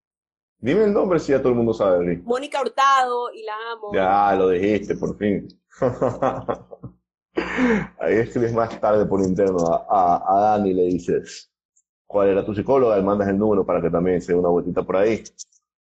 Dime 0.62 0.84
el 0.84 0.94
nombre 0.94 1.20
si 1.20 1.32
ya 1.32 1.40
todo 1.40 1.50
el 1.50 1.56
mundo 1.56 1.74
sabe, 1.74 2.06
Rick. 2.06 2.24
Mónica 2.24 2.62
Hurtado, 2.62 3.34
y 3.34 3.42
la 3.44 3.56
amo. 3.72 3.92
Ya 3.94 4.36
lo 4.36 4.50
dijiste, 4.50 4.96
por 4.96 5.18
fin. 5.18 5.48
Ahí 8.00 8.16
escribes 8.16 8.54
más 8.54 8.80
tarde 8.80 9.08
por 9.08 9.22
interno 9.22 9.66
a, 9.68 9.88
a, 9.90 10.24
a 10.38 10.42
Dani 10.42 10.70
y 10.70 10.74
le 10.76 10.84
dices 10.84 11.52
cuál 12.06 12.30
era 12.30 12.46
tu 12.46 12.54
psicóloga, 12.54 12.96
le 12.96 13.02
mandas 13.02 13.28
el 13.30 13.40
número 13.40 13.66
para 13.66 13.82
que 13.82 13.90
también 13.90 14.22
se 14.22 14.34
dé 14.34 14.40
una 14.40 14.50
vueltita 14.50 14.84
por 14.84 14.98
ahí. 14.98 15.24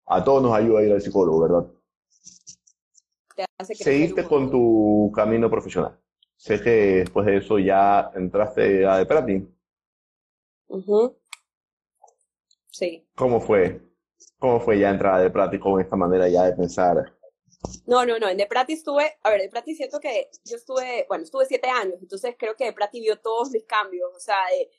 A 0.08 0.24
todos 0.24 0.42
nos 0.42 0.54
ayuda 0.56 0.80
a 0.80 0.84
ir 0.84 0.92
al 0.92 1.02
psicólogo, 1.02 1.42
¿verdad? 1.42 1.68
Te 3.36 3.46
hace 3.60 3.76
crecer 3.76 3.94
Seguiste 3.94 4.24
con 4.24 4.50
tu 4.50 5.12
camino 5.14 5.52
profesional. 5.52 6.00
Sé 6.36 6.60
que 6.62 6.72
después 6.72 7.28
de 7.28 7.38
eso 7.38 7.60
ya 7.60 8.10
entraste 8.16 8.88
a 8.88 8.98
Deprati. 8.98 9.48
Ujú. 10.68 11.16
Sí. 12.72 13.08
¿Cómo 13.16 13.40
fue? 13.40 13.93
¿Cómo 14.40 14.60
fue 14.60 14.80
ya 14.80 14.90
entrar 14.90 15.16
a 15.16 15.24
Deprati 15.24 15.60
con 15.60 15.80
esta 15.80 15.96
manera 15.96 16.28
ya 16.28 16.44
de 16.46 16.54
pensar? 16.54 17.14
No, 17.86 18.06
no, 18.06 18.20
no, 18.20 18.28
en 18.28 18.38
Deprati 18.38 18.74
estuve, 18.74 19.18
a 19.24 19.30
ver, 19.30 19.42
Deprati 19.42 19.74
siento 19.76 20.00
que 20.00 20.30
yo 20.44 20.58
estuve, 20.58 21.06
bueno, 21.08 21.24
estuve 21.24 21.46
siete 21.46 21.70
años, 21.70 21.96
entonces 22.02 22.36
creo 22.38 22.56
que 22.56 22.66
Deprati 22.66 23.00
vio 23.00 23.20
todos 23.20 23.52
mis 23.52 23.64
cambios, 23.66 24.10
o 24.14 24.20
sea, 24.20 24.36
de- 24.52 24.70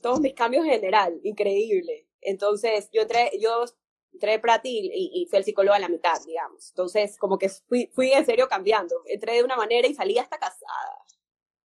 todos 0.00 0.20
mis 0.20 0.34
cambios 0.34 0.64
en 0.64 0.70
general, 0.72 1.20
increíble. 1.22 2.08
Entonces, 2.20 2.88
yo 2.92 3.02
entré, 3.02 3.30
yo 3.40 3.64
entré 4.12 4.32
Deprati 4.32 4.70
y, 4.92 5.22
y 5.22 5.26
fui 5.26 5.36
al 5.38 5.44
psicólogo 5.44 5.74
a 5.74 5.78
la 5.78 5.88
mitad, 5.88 6.20
digamos. 6.26 6.70
Entonces, 6.70 7.18
como 7.18 7.38
que 7.38 7.48
fui, 7.50 7.90
fui 7.94 8.12
en 8.12 8.24
serio 8.24 8.48
cambiando. 8.48 8.96
Entré 9.06 9.34
de 9.34 9.44
una 9.44 9.56
manera 9.56 9.86
y 9.88 9.94
salí 9.94 10.18
hasta 10.18 10.38
casada. 10.38 10.98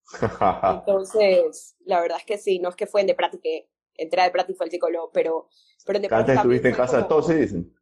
Entonces, 0.86 1.76
la 1.84 2.00
verdad 2.00 2.18
es 2.18 2.24
que 2.24 2.38
sí, 2.38 2.58
no 2.58 2.68
es 2.68 2.76
que 2.76 2.86
fue 2.86 3.00
en 3.02 3.06
Deprati 3.08 3.38
que 3.38 3.68
entré 3.94 4.20
a 4.20 4.24
Deprati 4.24 4.52
y 4.52 4.54
fue 4.54 4.66
el 4.66 4.72
psicólogo, 4.72 5.10
pero, 5.12 5.48
pero 5.84 5.98
antes 5.98 6.10
también 6.10 6.36
estuviste 6.38 6.68
en 6.68 6.74
casa 6.74 6.96
de 6.98 7.02
como- 7.02 7.08
todos, 7.08 7.26
¿sí 7.26 7.34
dicen? 7.34 7.76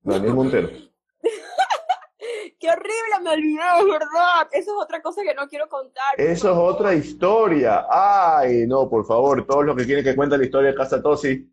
Daniel 0.00 0.34
Montero. 0.34 0.68
¡Qué 2.60 2.70
horrible! 2.70 3.20
Me 3.22 3.30
olvidé, 3.30 3.60
es 3.80 3.84
verdad. 3.86 4.48
Eso 4.52 4.70
es 4.76 4.82
otra 4.84 5.00
cosa 5.02 5.22
que 5.22 5.34
no 5.34 5.46
quiero 5.48 5.68
contar. 5.68 6.14
Eso 6.16 6.50
es 6.52 6.56
otra 6.58 6.94
historia. 6.94 7.86
Ay, 7.90 8.66
no, 8.66 8.88
por 8.88 9.04
favor, 9.06 9.46
todos 9.46 9.64
los 9.64 9.76
que 9.76 9.84
quieren 9.84 10.04
que 10.04 10.16
cuente 10.16 10.38
la 10.38 10.44
historia 10.44 10.70
de 10.70 10.76
Casa 10.76 11.02
Tosi, 11.02 11.50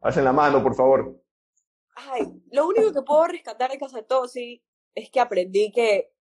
hacen 0.00 0.24
la 0.24 0.32
mano, 0.32 0.62
por 0.62 0.74
favor. 0.74 1.20
Ay, 1.94 2.22
lo 2.52 2.66
único 2.68 2.92
que 2.92 3.02
puedo 3.02 3.26
rescatar 3.26 3.70
de 3.70 3.78
Casa 3.78 4.02
Tosi 4.02 4.62
es 4.94 5.10
que 5.10 5.20
aprendí 5.20 5.70
que. 5.72 6.12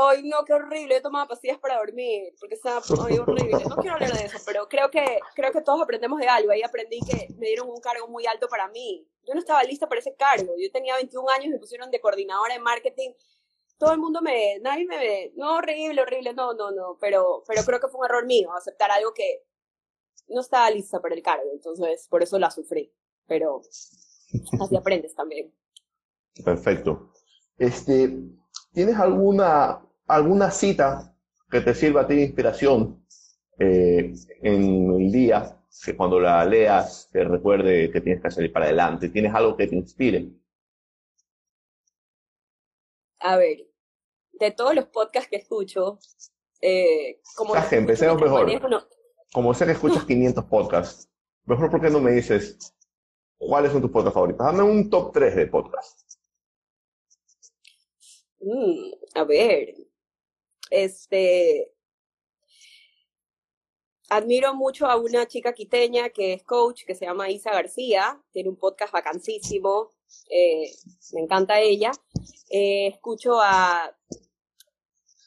Ay, 0.00 0.22
no, 0.22 0.44
qué 0.44 0.52
horrible. 0.52 0.96
He 0.96 1.00
tomado 1.00 1.26
pastillas 1.26 1.58
para 1.58 1.78
dormir, 1.78 2.32
porque 2.38 2.54
está 2.54 2.78
horrible. 2.78 3.50
No 3.68 3.76
quiero 3.76 3.94
hablar 3.94 4.12
de 4.12 4.26
eso, 4.26 4.38
pero 4.46 4.68
creo 4.68 4.90
que, 4.90 5.18
creo 5.34 5.50
que 5.50 5.60
todos 5.60 5.82
aprendemos 5.82 6.20
de 6.20 6.28
algo. 6.28 6.52
Ahí 6.52 6.62
aprendí 6.62 7.00
que 7.00 7.26
me 7.36 7.48
dieron 7.48 7.68
un 7.68 7.80
cargo 7.80 8.06
muy 8.06 8.24
alto 8.26 8.46
para 8.48 8.68
mí. 8.68 9.08
Yo 9.26 9.34
no 9.34 9.40
estaba 9.40 9.64
lista 9.64 9.88
para 9.88 10.00
ese 10.00 10.14
cargo. 10.14 10.54
Yo 10.56 10.70
tenía 10.70 10.94
21 10.94 11.28
años 11.30 11.50
me 11.50 11.58
pusieron 11.58 11.90
de 11.90 12.00
coordinadora 12.00 12.54
de 12.54 12.60
marketing. 12.60 13.10
Todo 13.76 13.92
el 13.92 13.98
mundo 13.98 14.22
me 14.22 14.60
nadie 14.60 14.86
me 14.86 14.98
ve. 14.98 15.32
No, 15.34 15.56
horrible, 15.56 16.00
horrible, 16.02 16.32
no, 16.32 16.52
no, 16.54 16.70
no. 16.70 16.96
Pero, 17.00 17.42
pero 17.48 17.64
creo 17.64 17.80
que 17.80 17.88
fue 17.88 18.00
un 18.00 18.06
error 18.06 18.24
mío 18.24 18.52
aceptar 18.52 18.92
algo 18.92 19.12
que 19.12 19.42
no 20.28 20.40
estaba 20.42 20.70
lista 20.70 21.00
para 21.00 21.16
el 21.16 21.22
cargo. 21.22 21.50
Entonces, 21.52 22.06
por 22.08 22.22
eso 22.22 22.38
la 22.38 22.52
sufrí. 22.52 22.92
Pero 23.26 23.62
así 24.60 24.76
aprendes 24.76 25.14
también. 25.16 25.52
Perfecto. 26.44 27.12
Este, 27.58 28.16
¿tienes 28.72 28.96
alguna, 28.96 29.84
alguna 30.08 30.50
cita 30.50 31.14
que 31.50 31.60
te 31.60 31.74
sirva 31.74 32.02
a 32.02 32.06
ti 32.06 32.16
de 32.16 32.22
inspiración 32.22 33.04
eh, 33.58 34.12
en 34.42 34.90
el 34.94 35.12
día? 35.12 35.54
Que 35.84 35.96
cuando 35.96 36.18
la 36.18 36.44
leas 36.44 37.08
te 37.12 37.22
recuerde 37.22 37.90
que 37.92 38.00
tienes 38.00 38.22
que 38.22 38.30
salir 38.30 38.52
para 38.52 38.64
adelante. 38.66 39.10
¿Tienes 39.10 39.32
algo 39.34 39.56
que 39.56 39.66
te 39.68 39.76
inspire? 39.76 40.28
A 43.20 43.36
ver, 43.36 43.68
de 44.32 44.50
todos 44.50 44.74
los 44.74 44.86
podcasts 44.86 45.28
que 45.28 45.36
escucho, 45.36 45.98
eh, 46.60 47.20
como 47.36 47.54
escucho 47.54 47.76
empecemos 47.76 48.20
mejor. 48.20 48.50
Como 49.32 49.54
sé 49.54 49.66
que 49.66 49.72
escuchas 49.72 50.04
500 50.06 50.44
podcasts, 50.44 51.08
mejor 51.44 51.70
porque 51.70 51.90
no 51.90 52.00
me 52.00 52.12
dices 52.12 52.74
cuáles 53.36 53.72
son 53.72 53.82
tus 53.82 53.90
podcasts 53.90 54.14
favoritos. 54.14 54.46
Dame 54.46 54.62
un 54.62 54.88
top 54.88 55.12
3 55.12 55.36
de 55.36 55.46
podcasts. 55.46 56.18
Mm, 58.40 58.92
a 59.14 59.24
ver, 59.24 59.74
este, 60.70 61.72
admiro 64.08 64.54
mucho 64.54 64.86
a 64.86 64.96
una 64.96 65.26
chica 65.26 65.52
quiteña 65.52 66.10
que 66.10 66.32
es 66.34 66.42
coach, 66.42 66.84
que 66.84 66.94
se 66.94 67.04
llama 67.04 67.30
Isa 67.30 67.52
García, 67.52 68.22
tiene 68.32 68.48
un 68.48 68.56
podcast 68.56 68.92
vacancísimo, 68.92 69.92
eh, 70.30 70.70
me 71.12 71.20
encanta 71.20 71.60
ella. 71.60 71.92
Eh, 72.50 72.88
escucho 72.88 73.40
a, 73.40 73.94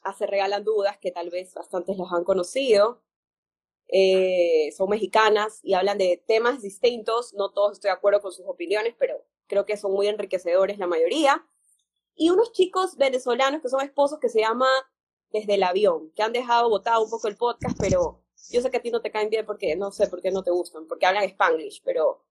a 0.04 0.14
Se 0.14 0.26
Regalan 0.26 0.64
Dudas, 0.64 0.98
que 1.00 1.12
tal 1.12 1.30
vez 1.30 1.54
bastantes 1.54 1.98
los 1.98 2.12
han 2.12 2.24
conocido. 2.24 3.04
Eh, 3.94 4.72
son 4.76 4.90
mexicanas 4.90 5.60
y 5.64 5.74
hablan 5.74 5.98
de 5.98 6.24
temas 6.26 6.62
distintos, 6.62 7.34
no 7.34 7.52
todos 7.52 7.74
estoy 7.74 7.90
de 7.90 7.94
acuerdo 7.94 8.22
con 8.22 8.32
sus 8.32 8.46
opiniones, 8.48 8.96
pero 8.98 9.26
creo 9.48 9.66
que 9.66 9.76
son 9.76 9.92
muy 9.92 10.08
enriquecedores 10.08 10.78
la 10.78 10.88
mayoría 10.88 11.46
y 12.16 12.30
unos 12.30 12.54
chicos 12.54 12.96
venezolanos 12.96 13.62
que 13.62 13.68
son 13.68 13.82
esposos 13.82 14.20
que 14.20 14.30
se 14.30 14.40
llama 14.40 14.68
Desde 15.32 15.56
el 15.56 15.64
Avión, 15.64 16.12
que 16.16 16.24
han 16.24 16.34
dejado 16.34 16.70
botado 16.70 17.04
un 17.04 17.10
poco 17.10 17.28
el 17.28 17.38
podcast, 17.38 17.78
pero 17.80 18.22
yo 18.50 18.62
sé 18.62 18.70
que 18.70 18.78
a 18.78 18.82
ti 18.82 18.92
no 18.92 19.02
te 19.02 19.12
caen 19.12 19.30
bien 19.30 19.46
porque 19.46 19.76
no 19.76 19.92
sé 19.92 20.08
por 20.08 20.22
qué 20.22 20.32
no 20.32 20.44
te 20.44 20.52
gustan, 20.52 20.88
porque 20.88 21.06
hablan 21.06 21.24
spanglish, 21.24 21.82
pero, 21.84 22.26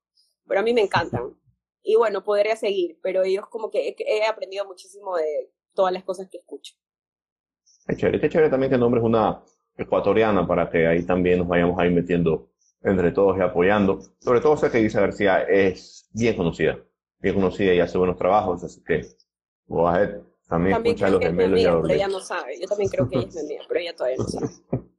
pero 0.47 0.61
a 0.61 0.63
mí 0.63 0.75
me 0.75 0.83
encantan. 0.83 1.35
Y 1.83 1.97
bueno, 1.97 2.23
podría 2.23 2.57
seguir, 2.57 2.99
pero 3.03 3.23
ellos 3.23 3.47
como 3.49 3.71
que 3.71 3.89
he, 3.89 3.97
he 3.99 4.27
aprendido 4.27 4.67
muchísimo 4.67 5.17
de 5.17 5.51
todas 5.75 5.93
las 5.93 6.05
cosas 6.05 6.29
que 6.29 6.39
escucho. 6.39 6.75
Qué 7.87 7.97
chévere, 7.97 8.21
qué 8.21 8.29
chévere 8.29 8.51
también 8.51 8.71
que 8.71 8.79
nombres 8.79 9.03
una 9.03 9.43
ecuatoriana 9.77 10.47
para 10.47 10.69
que 10.69 10.87
ahí 10.87 11.05
también 11.05 11.39
nos 11.39 11.49
vayamos 11.49 11.79
a 11.79 11.87
ir 11.87 11.93
metiendo 11.93 12.51
entre 12.83 13.13
todos 13.13 13.39
y 13.39 13.41
apoyando. 13.41 14.01
Sobre 14.19 14.41
todo 14.41 14.57
sé 14.57 14.71
que 14.71 14.81
Isa 14.81 15.01
García 15.01 15.43
es 15.43 16.09
bien 16.13 16.37
conocida, 16.37 16.79
bien 17.19 17.35
conocida 17.35 17.75
y 17.75 17.81
hace 17.81 17.99
buenos 17.99 18.17
trabajos, 18.17 18.63
así 18.65 18.83
que 18.85 19.07
go 19.67 19.89
ahead, 19.89 20.21
también, 20.51 20.75
También 20.75 20.97
escucha 20.97 21.07
a 21.07 21.11
los 21.11 21.21
es 21.21 21.27
gemelos 21.29 21.61
y 21.61 21.65
a 21.65 21.73
pero 21.81 21.95
ella 21.95 22.09
no 22.09 22.21
sabe. 22.21 22.61
Yo 22.61 22.67
también 22.67 22.91
creo 22.91 23.09
que 23.09 23.19
ella 23.19 23.29
es 23.29 23.35
mi 23.35 23.41
amiga, 23.43 23.63
pero 23.69 23.81
ella 23.81 23.97
todavía 23.97 24.17
no 24.19 24.29
sabe. 24.29 24.47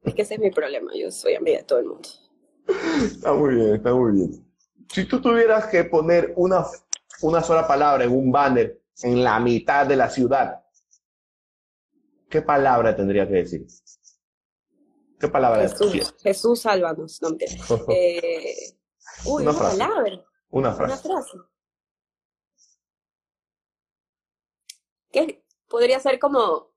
Es 0.02 0.14
que 0.14 0.22
ese 0.22 0.34
es 0.34 0.40
mi 0.40 0.50
problema, 0.50 0.92
yo 0.94 1.10
soy 1.10 1.34
amiga 1.34 1.58
de 1.58 1.64
todo 1.64 1.78
el 1.78 1.84
mundo. 1.86 2.08
Está 3.04 3.32
muy 3.34 3.54
bien, 3.54 3.74
está 3.74 3.94
muy 3.94 4.12
bien. 4.12 4.46
Si 4.88 5.04
tú 5.06 5.20
tuvieras 5.20 5.66
que 5.66 5.84
poner 5.84 6.32
una, 6.36 6.64
una 7.20 7.42
sola 7.42 7.68
palabra 7.68 8.04
en 8.04 8.12
un 8.12 8.32
banner 8.32 8.80
en 9.02 9.22
la 9.22 9.38
mitad 9.40 9.86
de 9.86 9.96
la 9.96 10.08
ciudad, 10.08 10.64
¿qué 12.30 12.40
palabra 12.42 12.96
tendría 12.96 13.28
que 13.28 13.34
decir? 13.34 13.66
¿Qué 15.20 15.28
palabra 15.28 15.62
Jesús, 15.68 15.92
decir? 15.92 16.14
Jesús, 16.22 16.60
sálvanos. 16.60 17.20
No. 17.20 17.28
Eh, 17.88 18.74
uy, 19.26 19.42
Una 19.42 19.50
una, 19.50 19.52
frase. 19.60 19.78
palabra, 19.78 20.24
Una 20.50 20.68
una 20.70 20.72
frase. 20.72 21.08
frase. 21.08 21.38
¿Qué 25.12 25.41
podría 25.72 25.98
ser 26.00 26.18
como, 26.18 26.70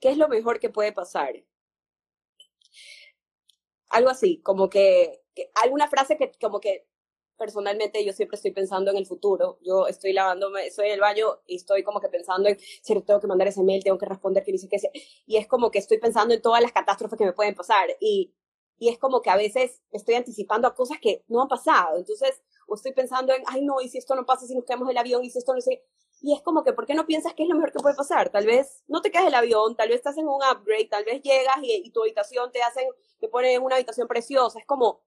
qué 0.00 0.10
es 0.10 0.16
lo 0.16 0.28
mejor 0.28 0.60
que 0.60 0.70
puede 0.70 0.92
pasar? 0.92 1.34
Algo 3.90 4.08
así, 4.08 4.40
como 4.40 4.70
que, 4.70 5.20
que 5.34 5.50
alguna 5.64 5.88
frase 5.88 6.16
que 6.16 6.30
como 6.40 6.60
que 6.60 6.86
personalmente 7.36 8.04
yo 8.04 8.12
siempre 8.12 8.36
estoy 8.36 8.52
pensando 8.52 8.92
en 8.92 8.98
el 8.98 9.06
futuro. 9.06 9.58
Yo 9.62 9.88
estoy 9.88 10.12
lavándome, 10.12 10.68
estoy 10.68 10.86
en 10.86 10.92
el 10.92 11.00
baño 11.00 11.40
y 11.44 11.56
estoy 11.56 11.82
como 11.82 12.00
que 12.00 12.08
pensando 12.08 12.48
en, 12.48 12.56
si 12.60 12.94
tengo 13.00 13.20
que 13.20 13.26
mandar 13.26 13.48
ese 13.48 13.64
mail, 13.64 13.82
tengo 13.82 13.98
que 13.98 14.06
responder, 14.06 14.44
que 14.44 14.52
dice 14.52 14.68
que 14.68 14.78
y 15.26 15.36
es 15.36 15.48
como 15.48 15.72
que 15.72 15.80
estoy 15.80 15.98
pensando 15.98 16.34
en 16.34 16.40
todas 16.40 16.62
las 16.62 16.70
catástrofes 16.70 17.18
que 17.18 17.24
me 17.24 17.32
pueden 17.32 17.56
pasar 17.56 17.88
y, 17.98 18.32
y 18.78 18.90
es 18.90 18.98
como 18.98 19.22
que 19.22 19.30
a 19.30 19.36
veces 19.36 19.82
estoy 19.90 20.14
anticipando 20.14 20.68
a 20.68 20.74
cosas 20.76 20.98
que 21.00 21.24
no 21.26 21.42
han 21.42 21.48
pasado. 21.48 21.98
Entonces, 21.98 22.42
o 22.68 22.76
estoy 22.76 22.92
pensando 22.92 23.32
en, 23.34 23.42
ay 23.48 23.64
no, 23.64 23.80
y 23.80 23.88
si 23.88 23.98
esto 23.98 24.14
no 24.14 24.24
pasa, 24.24 24.46
si 24.46 24.54
nos 24.54 24.64
quedamos 24.64 24.88
el 24.88 24.98
avión, 24.98 25.24
y 25.24 25.30
si 25.30 25.38
esto 25.38 25.52
no 25.52 25.60
sé, 25.60 25.82
Y 26.26 26.32
es 26.32 26.40
como 26.40 26.64
que, 26.64 26.72
¿por 26.72 26.86
qué 26.86 26.94
no 26.94 27.04
piensas 27.04 27.34
que 27.34 27.42
es 27.42 27.50
lo 27.50 27.54
mejor 27.54 27.70
que 27.70 27.80
puede 27.80 27.94
pasar? 27.94 28.30
Tal 28.30 28.46
vez 28.46 28.82
no 28.88 29.02
te 29.02 29.10
quedas 29.10 29.26
el 29.26 29.34
avión, 29.34 29.76
tal 29.76 29.90
vez 29.90 29.98
estás 29.98 30.16
en 30.16 30.26
un 30.26 30.40
upgrade, 30.40 30.88
tal 30.90 31.04
vez 31.04 31.20
llegas 31.20 31.56
y, 31.60 31.90
tu 31.90 32.00
habitación 32.00 32.50
te 32.50 32.62
hacen, 32.62 32.88
te 33.20 33.28
ponen 33.28 33.50
en 33.56 33.62
una 33.62 33.74
habitación 33.74 34.08
preciosa. 34.08 34.58
Es 34.58 34.64
como, 34.64 35.02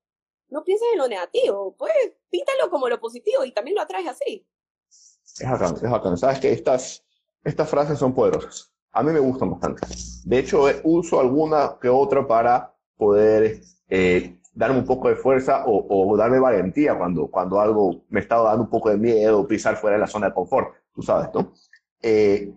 no 0.50 0.64
pienses 0.64 0.88
en 0.94 1.00
lo 1.00 1.08
negativo, 1.08 1.74
pues 1.76 1.92
píntalo 2.30 2.70
como 2.70 2.88
lo 2.88 3.00
positivo 3.00 3.44
y 3.44 3.52
también 3.52 3.74
lo 3.74 3.82
atraes 3.82 4.08
así. 4.10 4.46
Es 4.88 5.50
bacán, 5.50 5.74
es 5.74 5.90
bacán. 5.90 6.18
Sabes 6.20 6.40
que 6.40 6.52
estas, 6.52 7.04
estas 7.44 7.68
frases 7.68 7.98
son 7.98 8.14
poderosas. 8.14 8.72
A 8.92 9.02
mí 9.02 9.12
me 9.12 9.20
gustan 9.20 9.50
bastante. 9.50 9.88
De 10.24 10.38
hecho, 10.38 10.70
eh, 10.70 10.82
uso 10.84 11.20
alguna 11.20 11.80
que 11.82 11.90
otra 11.90 12.28
para 12.28 12.76
poder 12.96 13.62
eh, 13.90 14.38
darme 14.54 14.78
un 14.78 14.86
poco 14.86 15.10
de 15.10 15.16
fuerza 15.16 15.64
o, 15.66 16.12
o, 16.12 16.16
darme 16.16 16.38
valentía 16.40 16.96
cuando, 16.96 17.26
cuando 17.26 17.60
algo 17.60 18.04
me 18.10 18.20
está 18.20 18.38
dando 18.38 18.66
un 18.66 18.70
poco 18.70 18.92
de 18.92 18.98
miedo, 18.98 19.48
pisar 19.48 19.78
fuera 19.78 19.96
de 19.96 20.02
la 20.02 20.08
zona 20.08 20.28
de 20.28 20.36
confort 20.36 20.76
tú 20.98 21.04
sabes, 21.04 21.30
¿no? 21.32 21.54
Eh, 22.02 22.52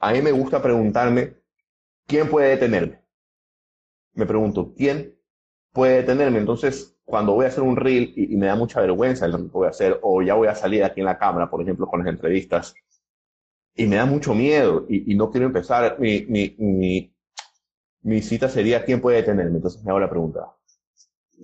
a 0.00 0.12
mí 0.12 0.20
me 0.20 0.32
gusta 0.32 0.60
preguntarme, 0.60 1.36
¿quién 2.04 2.28
puede 2.28 2.50
detenerme? 2.50 3.00
Me 4.14 4.26
pregunto, 4.26 4.74
¿quién 4.76 5.14
puede 5.72 5.98
detenerme? 5.98 6.40
Entonces, 6.40 6.98
cuando 7.04 7.34
voy 7.34 7.44
a 7.44 7.48
hacer 7.48 7.62
un 7.62 7.76
reel 7.76 8.12
y, 8.16 8.36
me 8.36 8.46
da 8.46 8.56
mucha 8.56 8.80
vergüenza 8.80 9.28
lo 9.28 9.38
que 9.38 9.44
voy 9.44 9.66
a 9.68 9.70
hacer, 9.70 10.00
o 10.02 10.20
ya 10.20 10.34
voy 10.34 10.48
a 10.48 10.56
salir 10.56 10.82
aquí 10.82 10.98
en 10.98 11.06
la 11.06 11.16
cámara, 11.16 11.48
por 11.48 11.62
ejemplo, 11.62 11.86
con 11.86 12.00
las 12.00 12.08
entrevistas, 12.08 12.74
y 13.76 13.86
me 13.86 13.96
da 13.96 14.04
mucho 14.04 14.34
miedo 14.34 14.84
y, 14.88 15.14
no 15.14 15.30
quiero 15.30 15.46
empezar, 15.46 15.96
mi, 16.00 16.26
mi, 16.26 16.56
mi, 16.58 17.14
mi 18.02 18.20
cita 18.20 18.48
sería, 18.48 18.84
¿quién 18.84 19.00
puede 19.00 19.18
detenerme? 19.18 19.58
Entonces 19.58 19.84
me 19.84 19.90
hago 19.90 20.00
la 20.00 20.10
pregunta, 20.10 20.52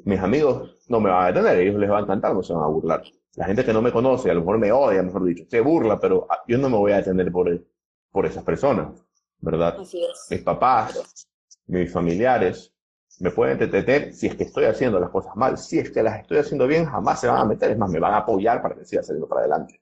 mis 0.05 0.19
amigos 0.19 0.85
no 0.89 0.99
me 0.99 1.11
van 1.11 1.25
a 1.25 1.27
detener, 1.29 1.61
ellos 1.61 1.79
les 1.79 1.91
va 1.91 1.99
a 1.99 2.03
encantar, 2.03 2.35
no 2.35 2.43
se 2.43 2.53
van 2.53 2.65
a 2.65 2.67
burlar 2.67 3.05
la 3.37 3.47
gente 3.47 3.65
que 3.65 3.73
no 3.73 3.81
me 3.81 3.93
conoce, 3.93 4.31
a 4.31 4.35
lo 4.35 4.41
mejor 4.41 4.59
me 4.59 4.73
odia, 4.73 5.03
mejor 5.03 5.25
dicho, 5.25 5.45
se 5.49 5.61
burla, 5.61 5.99
pero 5.99 6.27
ah, 6.29 6.43
yo 6.47 6.59
no 6.59 6.69
me 6.69 6.77
voy 6.77 6.93
a 6.93 6.97
detener 6.97 7.33
por, 7.33 7.65
por 8.11 8.27
esas 8.27 8.45
personas, 8.45 9.05
¿verdad? 9.41 9.79
Así 9.81 10.05
es. 10.05 10.27
Mis 10.31 10.43
papás, 10.43 11.29
mis 11.67 11.91
familiares, 11.91 12.73
me 13.21 13.31
pueden 13.31 13.59
detener 13.59 14.13
si 14.13 14.27
es 14.27 14.35
que 14.35 14.45
estoy 14.45 14.65
haciendo 14.65 14.99
las 14.99 15.11
cosas 15.11 15.37
mal. 15.37 15.57
Si 15.57 15.79
es 15.79 15.91
que 15.91 16.03
las 16.03 16.21
estoy 16.21 16.39
haciendo 16.39 16.67
bien, 16.67 16.87
jamás 16.87 17.21
se 17.21 17.29
van 17.29 17.39
a 17.39 17.45
meter, 17.45 17.71
es 17.71 17.79
más, 17.79 17.91
me 17.91 18.01
van 18.01 18.15
a 18.15 18.19
apoyar 18.19 18.61
para 18.61 18.75
que 18.75 18.85
siga 18.85 19.03
saliendo 19.03 19.29
para 19.29 19.43
adelante. 19.43 19.81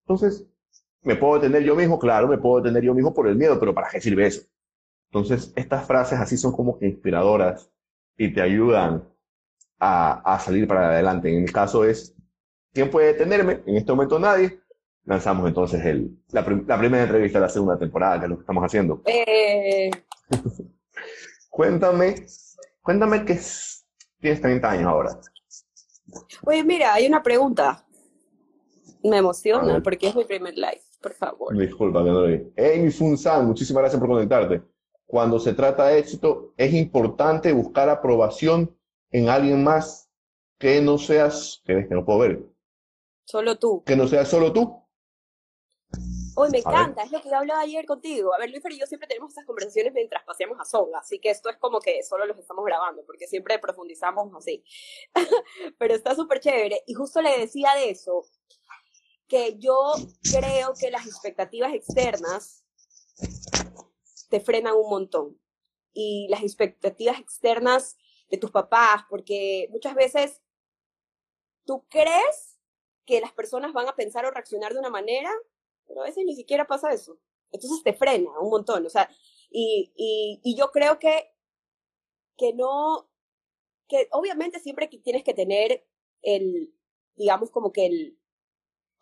Entonces, 0.00 0.46
¿me 1.02 1.16
puedo 1.16 1.40
detener 1.40 1.62
yo 1.62 1.74
mismo? 1.74 1.98
Claro, 1.98 2.28
me 2.28 2.38
puedo 2.38 2.62
detener 2.62 2.84
yo 2.84 2.94
mismo 2.94 3.14
por 3.14 3.26
el 3.26 3.36
miedo, 3.36 3.58
pero 3.58 3.74
¿para 3.74 3.88
qué 3.88 4.00
sirve 4.00 4.26
eso? 4.26 4.42
Entonces, 5.10 5.52
estas 5.56 5.86
frases 5.86 6.18
así 6.18 6.36
son 6.36 6.52
como 6.52 6.78
que 6.78 6.86
inspiradoras 6.86 7.70
y 8.16 8.32
te 8.32 8.42
ayudan 8.42 9.04
a, 9.78 10.34
a 10.34 10.38
salir 10.38 10.68
para 10.68 10.90
adelante. 10.90 11.34
En 11.34 11.44
el 11.44 11.52
caso 11.52 11.84
es, 11.84 12.13
¿Quién 12.74 12.90
puede 12.90 13.12
detenerme? 13.12 13.62
En 13.66 13.76
este 13.76 13.92
momento 13.92 14.18
nadie. 14.18 14.60
Lanzamos 15.04 15.46
entonces 15.46 15.84
el, 15.84 16.18
la, 16.32 16.44
primera 16.44 17.02
entrevista 17.04 17.38
de 17.38 17.44
la 17.44 17.48
segunda 17.48 17.78
temporada, 17.78 18.18
que 18.18 18.24
es 18.24 18.30
lo 18.30 18.36
que 18.36 18.40
estamos 18.40 18.64
haciendo. 18.64 19.02
Eh... 19.04 19.90
cuéntame, 21.50 22.26
cuéntame 22.82 23.24
que 23.24 23.38
tienes 24.18 24.40
30 24.40 24.70
años 24.70 24.86
ahora. 24.86 25.20
Oye, 26.46 26.64
mira, 26.64 26.94
hay 26.94 27.06
una 27.06 27.22
pregunta. 27.22 27.86
Me 29.04 29.18
emociona 29.18 29.80
porque 29.82 30.08
es 30.08 30.16
mi 30.16 30.24
primer 30.24 30.54
live, 30.54 30.80
por 31.00 31.12
favor. 31.12 31.56
Disculpa, 31.56 32.02
que 32.02 32.10
no 32.10 32.22
lo 32.22 32.26
vi. 32.26 32.52
Amy 32.56 32.90
Funsan, 32.90 33.46
muchísimas 33.46 33.82
gracias 33.82 34.00
por 34.00 34.08
conectarte. 34.08 34.62
Cuando 35.06 35.38
se 35.38 35.52
trata 35.52 35.88
de 35.88 35.98
éxito, 35.98 36.54
es 36.56 36.72
importante 36.72 37.52
buscar 37.52 37.88
aprobación 37.90 38.74
en 39.10 39.28
alguien 39.28 39.62
más 39.62 40.10
que 40.58 40.80
no 40.80 40.96
seas, 40.96 41.62
que 41.66 41.86
no 41.90 42.06
puedo 42.06 42.20
ver, 42.20 42.53
Solo 43.24 43.58
tú. 43.58 43.82
Que 43.84 43.96
no 43.96 44.06
sea 44.06 44.24
solo 44.24 44.52
tú. 44.52 44.84
Uy, 46.36 46.48
me 46.50 46.58
encanta, 46.58 47.04
es 47.04 47.12
lo 47.12 47.22
que 47.22 47.28
yo 47.28 47.36
hablaba 47.36 47.60
ayer 47.60 47.86
contigo. 47.86 48.34
A 48.34 48.38
ver, 48.38 48.50
Luis 48.50 48.62
y 48.68 48.78
yo 48.78 48.86
siempre 48.86 49.06
tenemos 49.06 49.30
estas 49.30 49.46
conversaciones 49.46 49.92
mientras 49.92 50.24
paseamos 50.24 50.58
a 50.58 50.64
Songa, 50.64 50.98
así 50.98 51.20
que 51.20 51.30
esto 51.30 51.48
es 51.48 51.56
como 51.58 51.78
que 51.78 52.02
solo 52.02 52.26
los 52.26 52.36
estamos 52.38 52.64
grabando, 52.64 53.04
porque 53.06 53.28
siempre 53.28 53.58
profundizamos 53.60 54.34
así. 54.34 54.64
Pero 55.78 55.94
está 55.94 56.14
súper 56.16 56.40
chévere. 56.40 56.82
Y 56.86 56.94
justo 56.94 57.22
le 57.22 57.38
decía 57.38 57.74
de 57.74 57.90
eso, 57.90 58.26
que 59.28 59.58
yo 59.58 59.94
creo 60.22 60.74
que 60.78 60.90
las 60.90 61.06
expectativas 61.06 61.72
externas 61.72 62.64
te 64.28 64.40
frenan 64.40 64.74
un 64.74 64.90
montón. 64.90 65.40
Y 65.92 66.26
las 66.28 66.42
expectativas 66.42 67.20
externas 67.20 67.96
de 68.28 68.38
tus 68.38 68.50
papás, 68.50 69.02
porque 69.08 69.68
muchas 69.70 69.94
veces 69.94 70.42
tú 71.64 71.86
crees 71.88 72.53
que 73.06 73.20
las 73.20 73.32
personas 73.32 73.72
van 73.72 73.88
a 73.88 73.96
pensar 73.96 74.24
o 74.26 74.30
reaccionar 74.30 74.72
de 74.72 74.78
una 74.78 74.90
manera, 74.90 75.30
pero 75.86 76.02
a 76.02 76.04
veces 76.04 76.24
ni 76.24 76.34
siquiera 76.34 76.66
pasa 76.66 76.92
eso. 76.92 77.18
Entonces 77.52 77.82
te 77.82 77.92
frena 77.92 78.30
un 78.40 78.50
montón, 78.50 78.84
o 78.84 78.90
sea, 78.90 79.08
y, 79.50 79.92
y, 80.42 80.56
yo 80.56 80.72
creo 80.72 80.98
que, 80.98 81.30
que 82.36 82.52
no, 82.52 83.08
que 83.86 84.08
obviamente 84.10 84.58
siempre 84.58 84.88
que 84.88 84.98
tienes 84.98 85.22
que 85.22 85.34
tener 85.34 85.86
el, 86.22 86.74
digamos 87.14 87.50
como 87.52 87.70
que 87.70 87.86
el, 87.86 88.18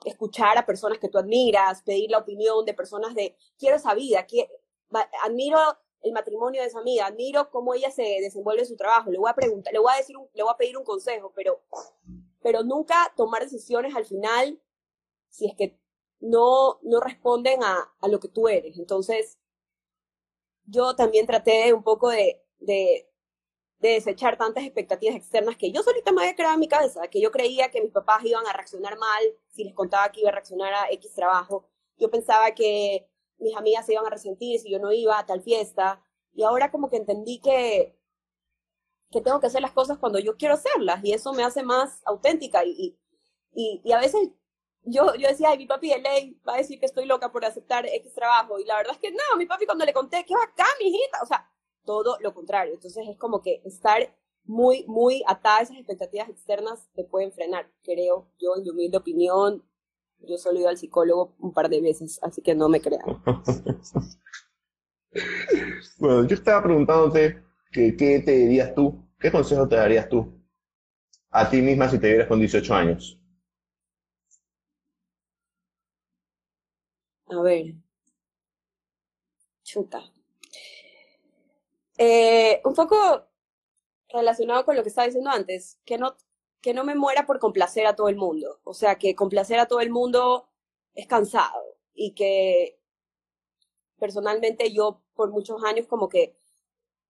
escuchar 0.04 0.58
a 0.58 0.66
personas 0.66 0.98
que 0.98 1.08
tú 1.08 1.18
admiras, 1.18 1.82
pedir 1.82 2.10
la 2.10 2.18
opinión 2.18 2.64
de 2.64 2.74
personas 2.74 3.14
de, 3.14 3.36
quiero 3.58 3.76
esa 3.76 3.94
vida, 3.94 4.26
admiro 5.24 5.58
el 6.02 6.12
matrimonio 6.12 6.60
de 6.60 6.66
esa 6.66 6.80
amiga, 6.80 7.06
admiro 7.06 7.50
cómo 7.50 7.74
ella 7.74 7.90
se 7.90 8.02
desenvuelve 8.02 8.62
en 8.62 8.68
su 8.68 8.76
trabajo, 8.76 9.10
le 9.10 9.18
voy 9.18 9.30
a 9.30 9.34
preguntar, 9.34 9.72
le 9.72 9.78
voy 9.78 9.92
a 9.92 9.96
decir, 9.96 10.16
le 10.34 10.42
voy 10.42 10.52
a 10.52 10.56
pedir 10.56 10.76
un 10.76 10.84
consejo, 10.84 11.32
pero 11.34 11.62
pero 12.42 12.62
nunca 12.62 13.12
tomar 13.16 13.42
decisiones 13.42 13.94
al 13.94 14.04
final 14.04 14.60
si 15.28 15.46
es 15.46 15.54
que 15.56 15.78
no, 16.20 16.78
no 16.82 17.00
responden 17.00 17.62
a, 17.64 17.92
a 18.00 18.08
lo 18.08 18.20
que 18.20 18.28
tú 18.28 18.48
eres. 18.48 18.78
Entonces, 18.78 19.38
yo 20.64 20.94
también 20.96 21.26
traté 21.26 21.72
un 21.72 21.82
poco 21.82 22.10
de, 22.10 22.42
de, 22.58 23.10
de, 23.80 23.88
desechar 23.90 24.38
tantas 24.38 24.64
expectativas 24.64 25.16
externas 25.16 25.56
que 25.56 25.72
yo 25.72 25.82
solita 25.82 26.12
me 26.12 26.22
había 26.22 26.36
creado 26.36 26.54
en 26.54 26.60
mi 26.60 26.68
cabeza, 26.68 27.08
que 27.08 27.20
yo 27.20 27.30
creía 27.32 27.70
que 27.70 27.80
mis 27.80 27.90
papás 27.92 28.24
iban 28.24 28.46
a 28.46 28.52
reaccionar 28.52 28.98
mal 28.98 29.22
si 29.48 29.64
les 29.64 29.74
contaba 29.74 30.10
que 30.12 30.20
iba 30.20 30.30
a 30.30 30.32
reaccionar 30.32 30.72
a 30.74 30.90
X 30.92 31.12
trabajo. 31.14 31.68
Yo 31.98 32.10
pensaba 32.10 32.52
que 32.54 33.08
mis 33.38 33.56
amigas 33.56 33.86
se 33.86 33.94
iban 33.94 34.06
a 34.06 34.10
resentir 34.10 34.60
si 34.60 34.70
yo 34.70 34.78
no 34.78 34.92
iba 34.92 35.18
a 35.18 35.26
tal 35.26 35.42
fiesta. 35.42 36.02
Y 36.32 36.44
ahora 36.44 36.70
como 36.70 36.88
que 36.88 36.96
entendí 36.96 37.40
que, 37.40 37.96
que 39.12 39.20
tengo 39.20 39.40
que 39.40 39.46
hacer 39.46 39.62
las 39.62 39.72
cosas 39.72 39.98
cuando 39.98 40.18
yo 40.18 40.36
quiero 40.36 40.54
hacerlas 40.54 41.04
y 41.04 41.12
eso 41.12 41.32
me 41.32 41.44
hace 41.44 41.62
más 41.62 42.00
auténtica 42.04 42.64
y, 42.64 42.98
y, 43.54 43.80
y 43.84 43.92
a 43.92 44.00
veces 44.00 44.30
yo, 44.84 45.14
yo 45.14 45.28
decía, 45.28 45.50
ay, 45.50 45.58
mi 45.58 45.66
papi 45.66 45.90
de 45.90 46.00
ley 46.00 46.40
va 46.46 46.54
a 46.54 46.58
decir 46.58 46.80
que 46.80 46.86
estoy 46.86 47.06
loca 47.06 47.30
por 47.30 47.44
aceptar 47.44 47.86
X 47.86 48.14
trabajo 48.14 48.58
y 48.58 48.64
la 48.64 48.76
verdad 48.76 48.94
es 48.94 48.98
que 48.98 49.12
no, 49.12 49.38
mi 49.38 49.46
papi 49.46 49.66
cuando 49.66 49.84
le 49.84 49.92
conté, 49.92 50.24
que 50.24 50.34
acá, 50.34 50.66
mi 50.80 50.88
hijita, 50.88 51.18
o 51.22 51.26
sea, 51.26 51.48
todo 51.84 52.16
lo 52.20 52.34
contrario. 52.34 52.74
Entonces 52.74 53.06
es 53.08 53.16
como 53.16 53.42
que 53.42 53.62
estar 53.64 54.14
muy, 54.44 54.84
muy 54.86 55.22
atada 55.26 55.58
a 55.58 55.62
esas 55.62 55.76
expectativas 55.76 56.28
externas 56.28 56.88
te 56.94 57.04
pueden 57.04 57.32
frenar, 57.32 57.70
creo 57.82 58.28
yo, 58.38 58.56
en 58.56 58.62
mi 58.62 58.70
humilde 58.70 58.98
opinión. 58.98 59.64
Yo 60.18 60.36
solo 60.36 60.58
he 60.58 60.60
ido 60.60 60.68
al 60.68 60.78
psicólogo 60.78 61.34
un 61.38 61.52
par 61.52 61.68
de 61.68 61.80
veces, 61.80 62.20
así 62.22 62.42
que 62.42 62.54
no 62.54 62.68
me 62.68 62.80
crean. 62.80 63.04
bueno, 65.98 66.26
yo 66.26 66.34
estaba 66.34 66.62
preguntándote 66.62 67.42
¿qué, 67.72 67.92
te 67.92 68.32
dirías 68.32 68.74
tú? 68.74 69.08
¿Qué 69.18 69.30
consejo 69.32 69.66
te 69.68 69.76
darías 69.76 70.08
tú 70.08 70.38
a 71.30 71.48
ti 71.48 71.62
misma 71.62 71.88
si 71.88 71.98
te 71.98 72.08
vieras 72.08 72.28
con 72.28 72.38
18 72.38 72.74
años? 72.74 73.18
A 77.26 77.40
ver. 77.40 77.74
Chuta. 79.62 80.02
Eh, 81.96 82.60
un 82.64 82.74
poco 82.74 83.26
relacionado 84.10 84.64
con 84.64 84.76
lo 84.76 84.82
que 84.82 84.90
estaba 84.90 85.06
diciendo 85.06 85.30
antes, 85.30 85.80
que 85.84 85.96
no, 85.96 86.16
que 86.60 86.74
no 86.74 86.84
me 86.84 86.94
muera 86.94 87.24
por 87.26 87.38
complacer 87.38 87.86
a 87.86 87.96
todo 87.96 88.08
el 88.08 88.16
mundo. 88.16 88.60
O 88.64 88.74
sea, 88.74 88.96
que 88.96 89.14
complacer 89.14 89.58
a 89.58 89.66
todo 89.66 89.80
el 89.80 89.90
mundo 89.90 90.48
es 90.94 91.06
cansado 91.06 91.78
y 91.94 92.14
que 92.14 92.78
personalmente 93.98 94.72
yo 94.72 95.02
por 95.14 95.30
muchos 95.30 95.62
años 95.64 95.86
como 95.86 96.08
que 96.08 96.36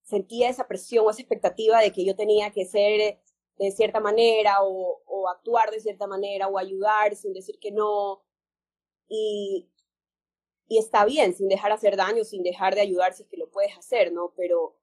sentía 0.03 0.49
esa 0.49 0.69
presión 0.69 1.07
o 1.07 1.11
esa 1.11 1.23
expectativa 1.23 1.81
de 1.81 1.93
que 1.93 2.05
yo 2.05 2.17
tenía 2.17 2.51
que 2.51 2.67
ser 2.67 3.21
de 3.59 3.71
cierta 3.71 4.01
manera 4.01 4.63
o, 4.63 5.03
o 5.07 5.29
actuar 5.29 5.71
de 5.71 5.81
cierta 5.81 6.07
manera 6.07 6.49
o 6.49 6.59
ayudar 6.59 7.15
sin 7.17 7.33
decir 7.33 7.59
que 7.61 7.71
no. 7.71 8.23
Y, 9.09 9.69
y 10.69 10.79
está 10.79 11.05
bien, 11.05 11.35
sin 11.35 11.49
dejar 11.49 11.73
hacer 11.73 11.97
daño, 11.97 12.25
sin 12.25 12.43
dejar 12.43 12.75
de 12.75 12.81
ayudar 12.81 13.13
si 13.15 13.25
es 13.25 13.29
que 13.29 13.37
lo 13.37 13.51
puedes 13.51 13.77
hacer, 13.77 14.13
¿no? 14.13 14.33
Pero, 14.37 14.77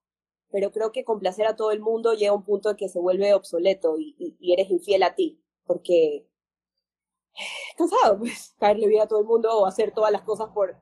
pero 0.51 0.71
creo 0.71 0.91
que 0.91 1.03
complacer 1.03 1.47
a 1.47 1.55
todo 1.55 1.71
el 1.71 1.79
mundo 1.79 2.13
llega 2.13 2.32
a 2.32 2.36
un 2.36 2.43
punto 2.43 2.69
en 2.69 2.77
que 2.77 2.89
se 2.89 2.99
vuelve 2.99 3.34
obsoleto 3.34 3.97
y, 3.97 4.15
y, 4.39 4.53
eres 4.53 4.69
infiel 4.69 5.03
a 5.03 5.15
ti, 5.15 5.41
porque 5.65 6.27
cansado, 7.77 8.19
pues, 8.19 8.53
caerle 8.60 8.88
bien 8.88 9.01
a 9.01 9.08
todo 9.08 9.19
el 9.19 9.25
mundo 9.25 9.49
o 9.58 9.65
hacer 9.65 9.91
todas 9.91 10.12
las 10.12 10.21
cosas 10.21 10.49
por, 10.53 10.77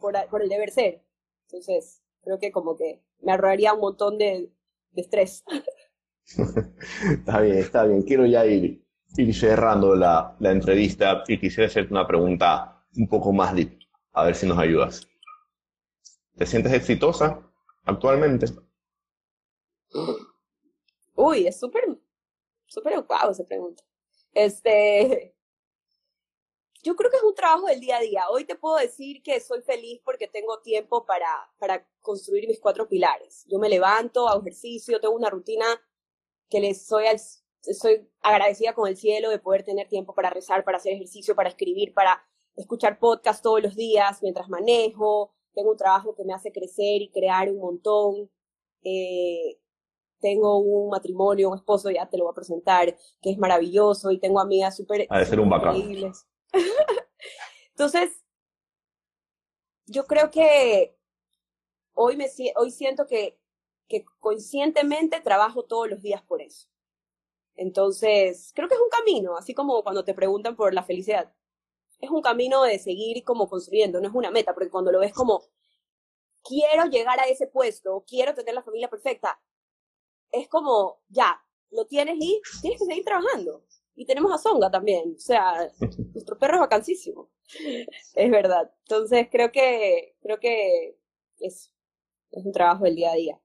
por, 0.00 0.14
por 0.30 0.42
el 0.42 0.48
deber 0.48 0.70
ser. 0.70 1.02
Entonces, 1.48 2.02
creo 2.22 2.38
que 2.38 2.52
como 2.52 2.76
que 2.76 3.02
me 3.24 3.32
ahorraría 3.32 3.72
un 3.74 3.80
montón 3.80 4.18
de, 4.18 4.50
de 4.92 5.02
estrés. 5.02 5.44
está 7.10 7.40
bien, 7.40 7.58
está 7.58 7.84
bien. 7.84 8.02
Quiero 8.02 8.26
ya 8.26 8.46
ir, 8.46 8.84
ir 9.16 9.34
cerrando 9.34 9.94
la, 9.94 10.36
la, 10.40 10.50
entrevista 10.50 11.24
y 11.26 11.38
quisiera 11.38 11.68
hacerte 11.68 11.92
una 11.92 12.06
pregunta 12.06 12.84
un 12.96 13.08
poco 13.08 13.32
más 13.32 13.54
deep. 13.54 13.78
a 14.12 14.24
ver 14.24 14.34
si 14.34 14.46
nos 14.46 14.58
ayudas. 14.58 15.08
¿Te 16.36 16.46
sientes 16.46 16.72
exitosa 16.72 17.40
actualmente? 17.84 18.46
Uy, 21.14 21.46
es 21.46 21.58
súper, 21.58 21.84
súper 22.66 23.00
guau 23.02 23.30
esa 23.30 23.44
pregunta. 23.44 23.84
Este, 24.32 25.33
yo 26.84 26.94
creo 26.94 27.10
que 27.10 27.16
es 27.16 27.22
un 27.22 27.34
trabajo 27.34 27.66
del 27.66 27.80
día 27.80 27.96
a 27.96 28.00
día. 28.00 28.24
Hoy 28.30 28.44
te 28.44 28.56
puedo 28.56 28.76
decir 28.76 29.22
que 29.22 29.40
soy 29.40 29.62
feliz 29.62 30.02
porque 30.04 30.28
tengo 30.28 30.60
tiempo 30.60 31.06
para, 31.06 31.26
para 31.58 31.88
construir 32.02 32.46
mis 32.46 32.60
cuatro 32.60 32.86
pilares. 32.86 33.46
Yo 33.48 33.58
me 33.58 33.70
levanto, 33.70 34.28
hago 34.28 34.42
ejercicio, 34.42 35.00
tengo 35.00 35.14
una 35.14 35.30
rutina 35.30 35.64
que 36.50 36.60
les 36.60 36.86
soy, 36.86 37.06
al, 37.06 37.18
soy 37.18 38.06
agradecida 38.20 38.74
con 38.74 38.86
el 38.86 38.98
cielo 38.98 39.30
de 39.30 39.38
poder 39.38 39.64
tener 39.64 39.88
tiempo 39.88 40.14
para 40.14 40.28
rezar, 40.28 40.62
para 40.62 40.76
hacer 40.76 40.92
ejercicio, 40.92 41.34
para 41.34 41.48
escribir, 41.48 41.94
para 41.94 42.22
escuchar 42.54 42.98
podcast 42.98 43.42
todos 43.42 43.62
los 43.62 43.74
días 43.74 44.22
mientras 44.22 44.50
manejo. 44.50 45.32
Tengo 45.54 45.70
un 45.70 45.78
trabajo 45.78 46.14
que 46.14 46.24
me 46.24 46.34
hace 46.34 46.52
crecer 46.52 47.00
y 47.00 47.10
crear 47.10 47.48
un 47.48 47.60
montón. 47.60 48.30
Eh, 48.82 49.58
tengo 50.20 50.58
un 50.58 50.90
matrimonio, 50.90 51.48
un 51.48 51.56
esposo, 51.56 51.90
ya 51.90 52.10
te 52.10 52.18
lo 52.18 52.24
voy 52.24 52.32
a 52.32 52.34
presentar, 52.34 52.94
que 53.22 53.30
es 53.30 53.38
maravilloso 53.38 54.10
y 54.10 54.18
tengo 54.18 54.38
amigas 54.38 54.76
súper 54.76 55.08
increíbles. 55.72 56.26
Entonces, 57.70 58.10
yo 59.86 60.06
creo 60.06 60.30
que 60.30 60.96
hoy, 61.94 62.16
me, 62.16 62.28
siento 62.28 63.06
que, 63.06 63.38
que 63.88 64.04
conscientemente 64.20 65.20
trabajo 65.20 65.64
todos 65.64 65.88
los 65.88 66.02
días 66.02 66.22
por 66.22 66.42
eso. 66.42 66.68
Entonces, 67.56 68.52
creo 68.54 68.68
que 68.68 68.74
es 68.74 68.80
un 68.80 68.88
camino, 68.88 69.36
así 69.36 69.54
como 69.54 69.82
cuando 69.82 70.04
te 70.04 70.14
preguntan 70.14 70.56
por 70.56 70.74
la 70.74 70.82
felicidad. 70.82 71.32
Es 72.00 72.10
un 72.10 72.22
camino 72.22 72.62
de 72.64 72.78
seguir 72.78 73.22
como 73.24 73.48
construyendo, 73.48 74.00
no 74.00 74.08
es 74.08 74.14
una 74.14 74.30
meta, 74.30 74.54
porque 74.54 74.70
cuando 74.70 74.90
lo 74.90 74.98
ves 74.98 75.12
como, 75.12 75.44
quiero 76.42 76.86
llegar 76.86 77.20
a 77.20 77.26
ese 77.26 77.46
puesto, 77.46 78.04
quiero 78.06 78.34
tener 78.34 78.54
la 78.54 78.62
familia 78.62 78.90
perfecta, 78.90 79.40
es 80.32 80.48
como, 80.48 81.00
ya, 81.08 81.40
lo 81.70 81.86
tienes 81.86 82.16
y 82.18 82.40
tienes 82.60 82.80
que 82.80 82.86
seguir 82.86 83.04
trabajando. 83.04 83.64
Y 83.96 84.06
tenemos 84.06 84.32
a 84.32 84.38
Songa 84.38 84.70
también, 84.70 85.14
o 85.16 85.20
sea, 85.20 85.68
nuestro 86.14 86.38
perro 86.38 86.54
es 86.54 86.60
vacancísimo. 86.60 87.30
Es 88.14 88.30
verdad. 88.30 88.70
Entonces 88.82 89.28
creo 89.30 89.52
que, 89.52 90.16
creo 90.22 90.38
que 90.40 90.96
es, 91.38 91.72
es 92.30 92.44
un 92.44 92.52
trabajo 92.52 92.84
del 92.84 92.96
día 92.96 93.12
a 93.12 93.16
día. 93.16 93.38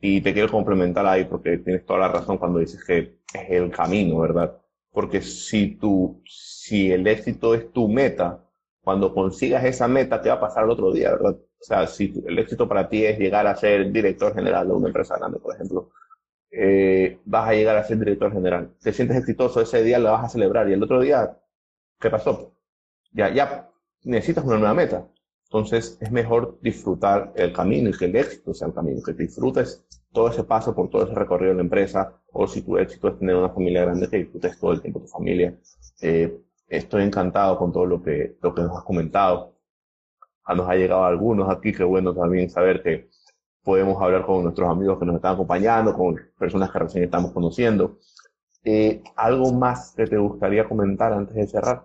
Y 0.00 0.20
te 0.20 0.32
quiero 0.32 0.50
complementar 0.50 1.06
ahí 1.06 1.24
porque 1.24 1.58
tienes 1.58 1.86
toda 1.86 2.00
la 2.00 2.08
razón 2.08 2.38
cuando 2.38 2.58
dices 2.58 2.84
que 2.84 3.18
es 3.32 3.50
el 3.50 3.70
camino, 3.70 4.18
¿verdad? 4.18 4.60
Porque 4.92 5.22
si 5.22 5.76
tú, 5.76 6.22
si 6.26 6.92
el 6.92 7.06
éxito 7.06 7.54
es 7.54 7.72
tu 7.72 7.88
meta, 7.88 8.44
cuando 8.82 9.12
consigas 9.12 9.64
esa 9.64 9.88
meta 9.88 10.20
te 10.20 10.28
va 10.28 10.36
a 10.36 10.40
pasar 10.40 10.64
el 10.64 10.70
otro 10.70 10.92
día, 10.92 11.10
¿verdad? 11.12 11.36
O 11.36 11.64
sea, 11.64 11.86
si 11.86 12.12
el 12.26 12.38
éxito 12.38 12.68
para 12.68 12.88
ti 12.88 13.04
es 13.04 13.18
llegar 13.18 13.46
a 13.46 13.56
ser 13.56 13.90
director 13.90 14.34
general 14.34 14.68
de 14.68 14.74
una 14.74 14.88
empresa 14.88 15.16
grande, 15.16 15.38
por 15.38 15.54
ejemplo, 15.54 15.90
eh, 16.58 17.20
vas 17.26 17.48
a 17.50 17.52
llegar 17.52 17.76
a 17.76 17.84
ser 17.84 17.98
director 17.98 18.32
general. 18.32 18.70
Te 18.80 18.92
sientes 18.92 19.18
exitoso, 19.18 19.60
ese 19.60 19.82
día 19.82 19.98
lo 19.98 20.12
vas 20.12 20.24
a 20.24 20.28
celebrar 20.28 20.68
y 20.68 20.72
el 20.72 20.82
otro 20.82 21.00
día, 21.00 21.38
¿qué 22.00 22.08
pasó? 22.08 22.54
Ya, 23.12 23.32
ya 23.32 23.70
necesitas 24.04 24.44
una 24.44 24.56
nueva 24.58 24.74
meta. 24.74 25.06
Entonces 25.44 25.98
es 26.00 26.10
mejor 26.10 26.58
disfrutar 26.62 27.32
el 27.36 27.52
camino 27.52 27.90
y 27.90 27.92
que 27.92 28.06
el 28.06 28.16
éxito 28.16 28.54
sea 28.54 28.68
el 28.68 28.74
camino, 28.74 29.02
que 29.02 29.12
disfrutes 29.12 29.84
todo 30.12 30.30
ese 30.30 30.44
paso 30.44 30.74
por 30.74 30.88
todo 30.88 31.04
ese 31.04 31.14
recorrido 31.14 31.50
de 31.50 31.56
la 31.56 31.62
empresa, 31.62 32.14
o 32.32 32.46
si 32.46 32.62
tu 32.62 32.78
éxito 32.78 33.08
es 33.08 33.18
tener 33.18 33.36
una 33.36 33.50
familia 33.50 33.82
grande, 33.82 34.08
que 34.08 34.16
disfrutes 34.16 34.58
todo 34.58 34.72
el 34.72 34.80
tiempo 34.80 35.00
tu 35.00 35.08
familia. 35.08 35.54
Eh, 36.00 36.40
estoy 36.68 37.02
encantado 37.02 37.58
con 37.58 37.70
todo 37.70 37.84
lo 37.84 38.02
que, 38.02 38.36
lo 38.40 38.54
que 38.54 38.62
nos 38.62 38.78
has 38.78 38.84
comentado. 38.84 39.54
A 40.44 40.54
nos 40.54 40.68
ha 40.68 40.74
llegado 40.74 41.04
algunos 41.04 41.50
aquí, 41.54 41.72
que 41.72 41.84
bueno 41.84 42.14
también 42.14 42.48
saber 42.48 42.82
que 42.82 43.08
podemos 43.66 44.00
hablar 44.00 44.24
con 44.24 44.44
nuestros 44.44 44.70
amigos 44.70 44.96
que 44.96 45.04
nos 45.04 45.16
están 45.16 45.34
acompañando, 45.34 45.92
con 45.92 46.14
personas 46.38 46.70
que 46.70 46.78
recién 46.78 47.02
estamos 47.02 47.32
conociendo. 47.32 47.98
Eh, 48.62 49.02
¿Algo 49.16 49.52
más 49.52 49.92
que 49.96 50.06
te 50.06 50.16
gustaría 50.16 50.68
comentar 50.68 51.12
antes 51.12 51.34
de 51.34 51.48
cerrar? 51.48 51.84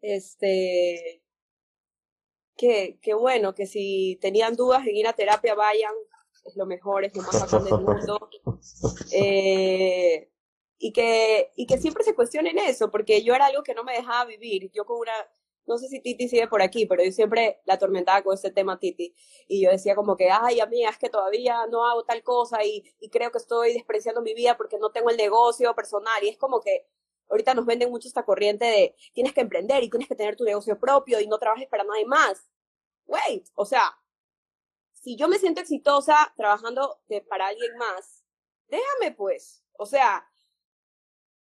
Este, 0.00 1.24
que, 2.56 3.00
que 3.02 3.14
bueno, 3.14 3.52
que 3.52 3.66
si 3.66 4.16
tenían 4.20 4.54
dudas 4.54 4.86
en 4.86 4.94
ir 4.94 5.08
a 5.08 5.12
terapia, 5.12 5.56
vayan, 5.56 5.92
es 6.44 6.56
lo 6.56 6.66
mejor, 6.66 7.04
es 7.04 7.16
lo 7.16 7.22
más 7.22 7.40
bacán 7.40 7.64
del 7.64 7.80
mundo. 7.80 8.30
Eh, 9.12 10.30
y, 10.78 10.92
que, 10.92 11.50
y 11.56 11.66
que 11.66 11.78
siempre 11.78 12.04
se 12.04 12.14
cuestionen 12.14 12.58
eso, 12.58 12.92
porque 12.92 13.24
yo 13.24 13.34
era 13.34 13.46
algo 13.46 13.64
que 13.64 13.74
no 13.74 13.82
me 13.82 13.94
dejaba 13.94 14.24
vivir. 14.26 14.70
Yo 14.72 14.84
con 14.84 15.00
una, 15.00 15.12
no 15.66 15.78
sé 15.78 15.88
si 15.88 16.00
Titi 16.00 16.28
sigue 16.28 16.48
por 16.48 16.62
aquí, 16.62 16.86
pero 16.86 17.02
yo 17.04 17.12
siempre 17.12 17.60
la 17.64 17.74
atormentaba 17.74 18.22
con 18.22 18.34
ese 18.34 18.50
tema 18.50 18.78
Titi. 18.78 19.14
Y 19.48 19.62
yo 19.62 19.70
decía 19.70 19.94
como 19.94 20.16
que, 20.16 20.30
ay, 20.30 20.60
amiga, 20.60 20.90
es 20.90 20.98
que 20.98 21.08
todavía 21.08 21.66
no 21.66 21.86
hago 21.86 22.04
tal 22.04 22.22
cosa 22.22 22.64
y, 22.64 22.84
y 23.00 23.10
creo 23.10 23.30
que 23.32 23.38
estoy 23.38 23.74
despreciando 23.74 24.22
mi 24.22 24.34
vida 24.34 24.56
porque 24.56 24.78
no 24.78 24.90
tengo 24.90 25.10
el 25.10 25.16
negocio 25.16 25.74
personal. 25.74 26.22
Y 26.22 26.28
es 26.28 26.38
como 26.38 26.60
que 26.60 26.86
ahorita 27.28 27.54
nos 27.54 27.66
venden 27.66 27.90
mucho 27.90 28.08
esta 28.08 28.24
corriente 28.24 28.64
de 28.64 28.94
tienes 29.12 29.32
que 29.32 29.40
emprender 29.40 29.82
y 29.82 29.90
tienes 29.90 30.08
que 30.08 30.14
tener 30.14 30.36
tu 30.36 30.44
negocio 30.44 30.78
propio 30.78 31.20
y 31.20 31.26
no 31.26 31.38
trabajes 31.38 31.68
para 31.68 31.84
nadie 31.84 32.06
más. 32.06 32.48
Wait, 33.06 33.48
o 33.54 33.64
sea, 33.64 33.96
si 34.92 35.16
yo 35.16 35.28
me 35.28 35.38
siento 35.38 35.60
exitosa 35.60 36.32
trabajando 36.36 37.00
para 37.28 37.48
alguien 37.48 37.76
más, 37.76 38.24
déjame 38.68 39.14
pues. 39.16 39.62
O 39.78 39.86
sea, 39.86 40.28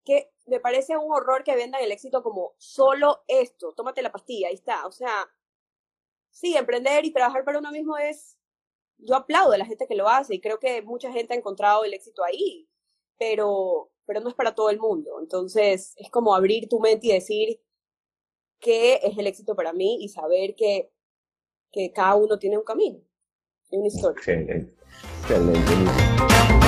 que 0.03 0.33
me 0.45 0.60
parece 0.60 0.97
un 0.97 1.12
horror 1.12 1.43
que 1.43 1.56
vendan 1.56 1.82
el 1.82 1.91
éxito 1.91 2.21
como 2.21 2.53
solo 2.58 3.23
esto, 3.27 3.73
tómate 3.73 4.01
la 4.01 4.12
pastilla, 4.12 4.49
ahí 4.49 4.56
está. 4.56 4.86
O 4.88 4.91
sea, 4.91 5.29
sí, 6.32 6.56
emprender 6.58 7.06
y 7.06 7.13
trabajar 7.13 7.45
para 7.45 7.60
uno 7.60 7.71
mismo 7.71 7.97
es, 7.97 8.38
yo 8.97 9.15
aplaudo 9.15 9.53
a 9.53 9.58
la 9.58 9.65
gente 9.65 9.88
que 9.88 9.95
lo 9.95 10.08
hace 10.08 10.36
y 10.36 10.41
creo 10.41 10.60
que 10.60 10.82
mucha 10.82 11.12
gente 11.12 11.34
ha 11.34 11.38
encontrado 11.38 11.84
el 11.84 11.93
éxito 11.93 12.23
ahí, 12.23 12.67
pero, 13.17 13.91
pero 14.06 14.19
no 14.19 14.29
es 14.29 14.36
para 14.36 14.53
todo 14.56 14.69
el 14.69 14.79
mundo. 14.79 15.19
Entonces, 15.21 15.93
es 15.97 16.10
como 16.10 16.36
abrir 16.36 16.67
tu 16.67 16.79
mente 16.79 17.08
y 17.08 17.13
decir 17.13 17.62
qué 18.60 18.99
es 19.03 19.17
el 19.17 19.27
éxito 19.27 19.56
para 19.56 19.73
mí 19.73 20.03
y 20.03 20.10
saber 20.10 20.56
que, 20.56 20.91
que 21.71 21.91
cada 21.91 22.15
uno 22.15 22.38
tiene 22.38 22.58
un 22.58 22.63
camino 22.63 22.99
y 23.69 23.77
una 23.77 23.88
historia. 23.88 24.17
Excelente. 24.17 24.75
Excelente. 25.21 26.62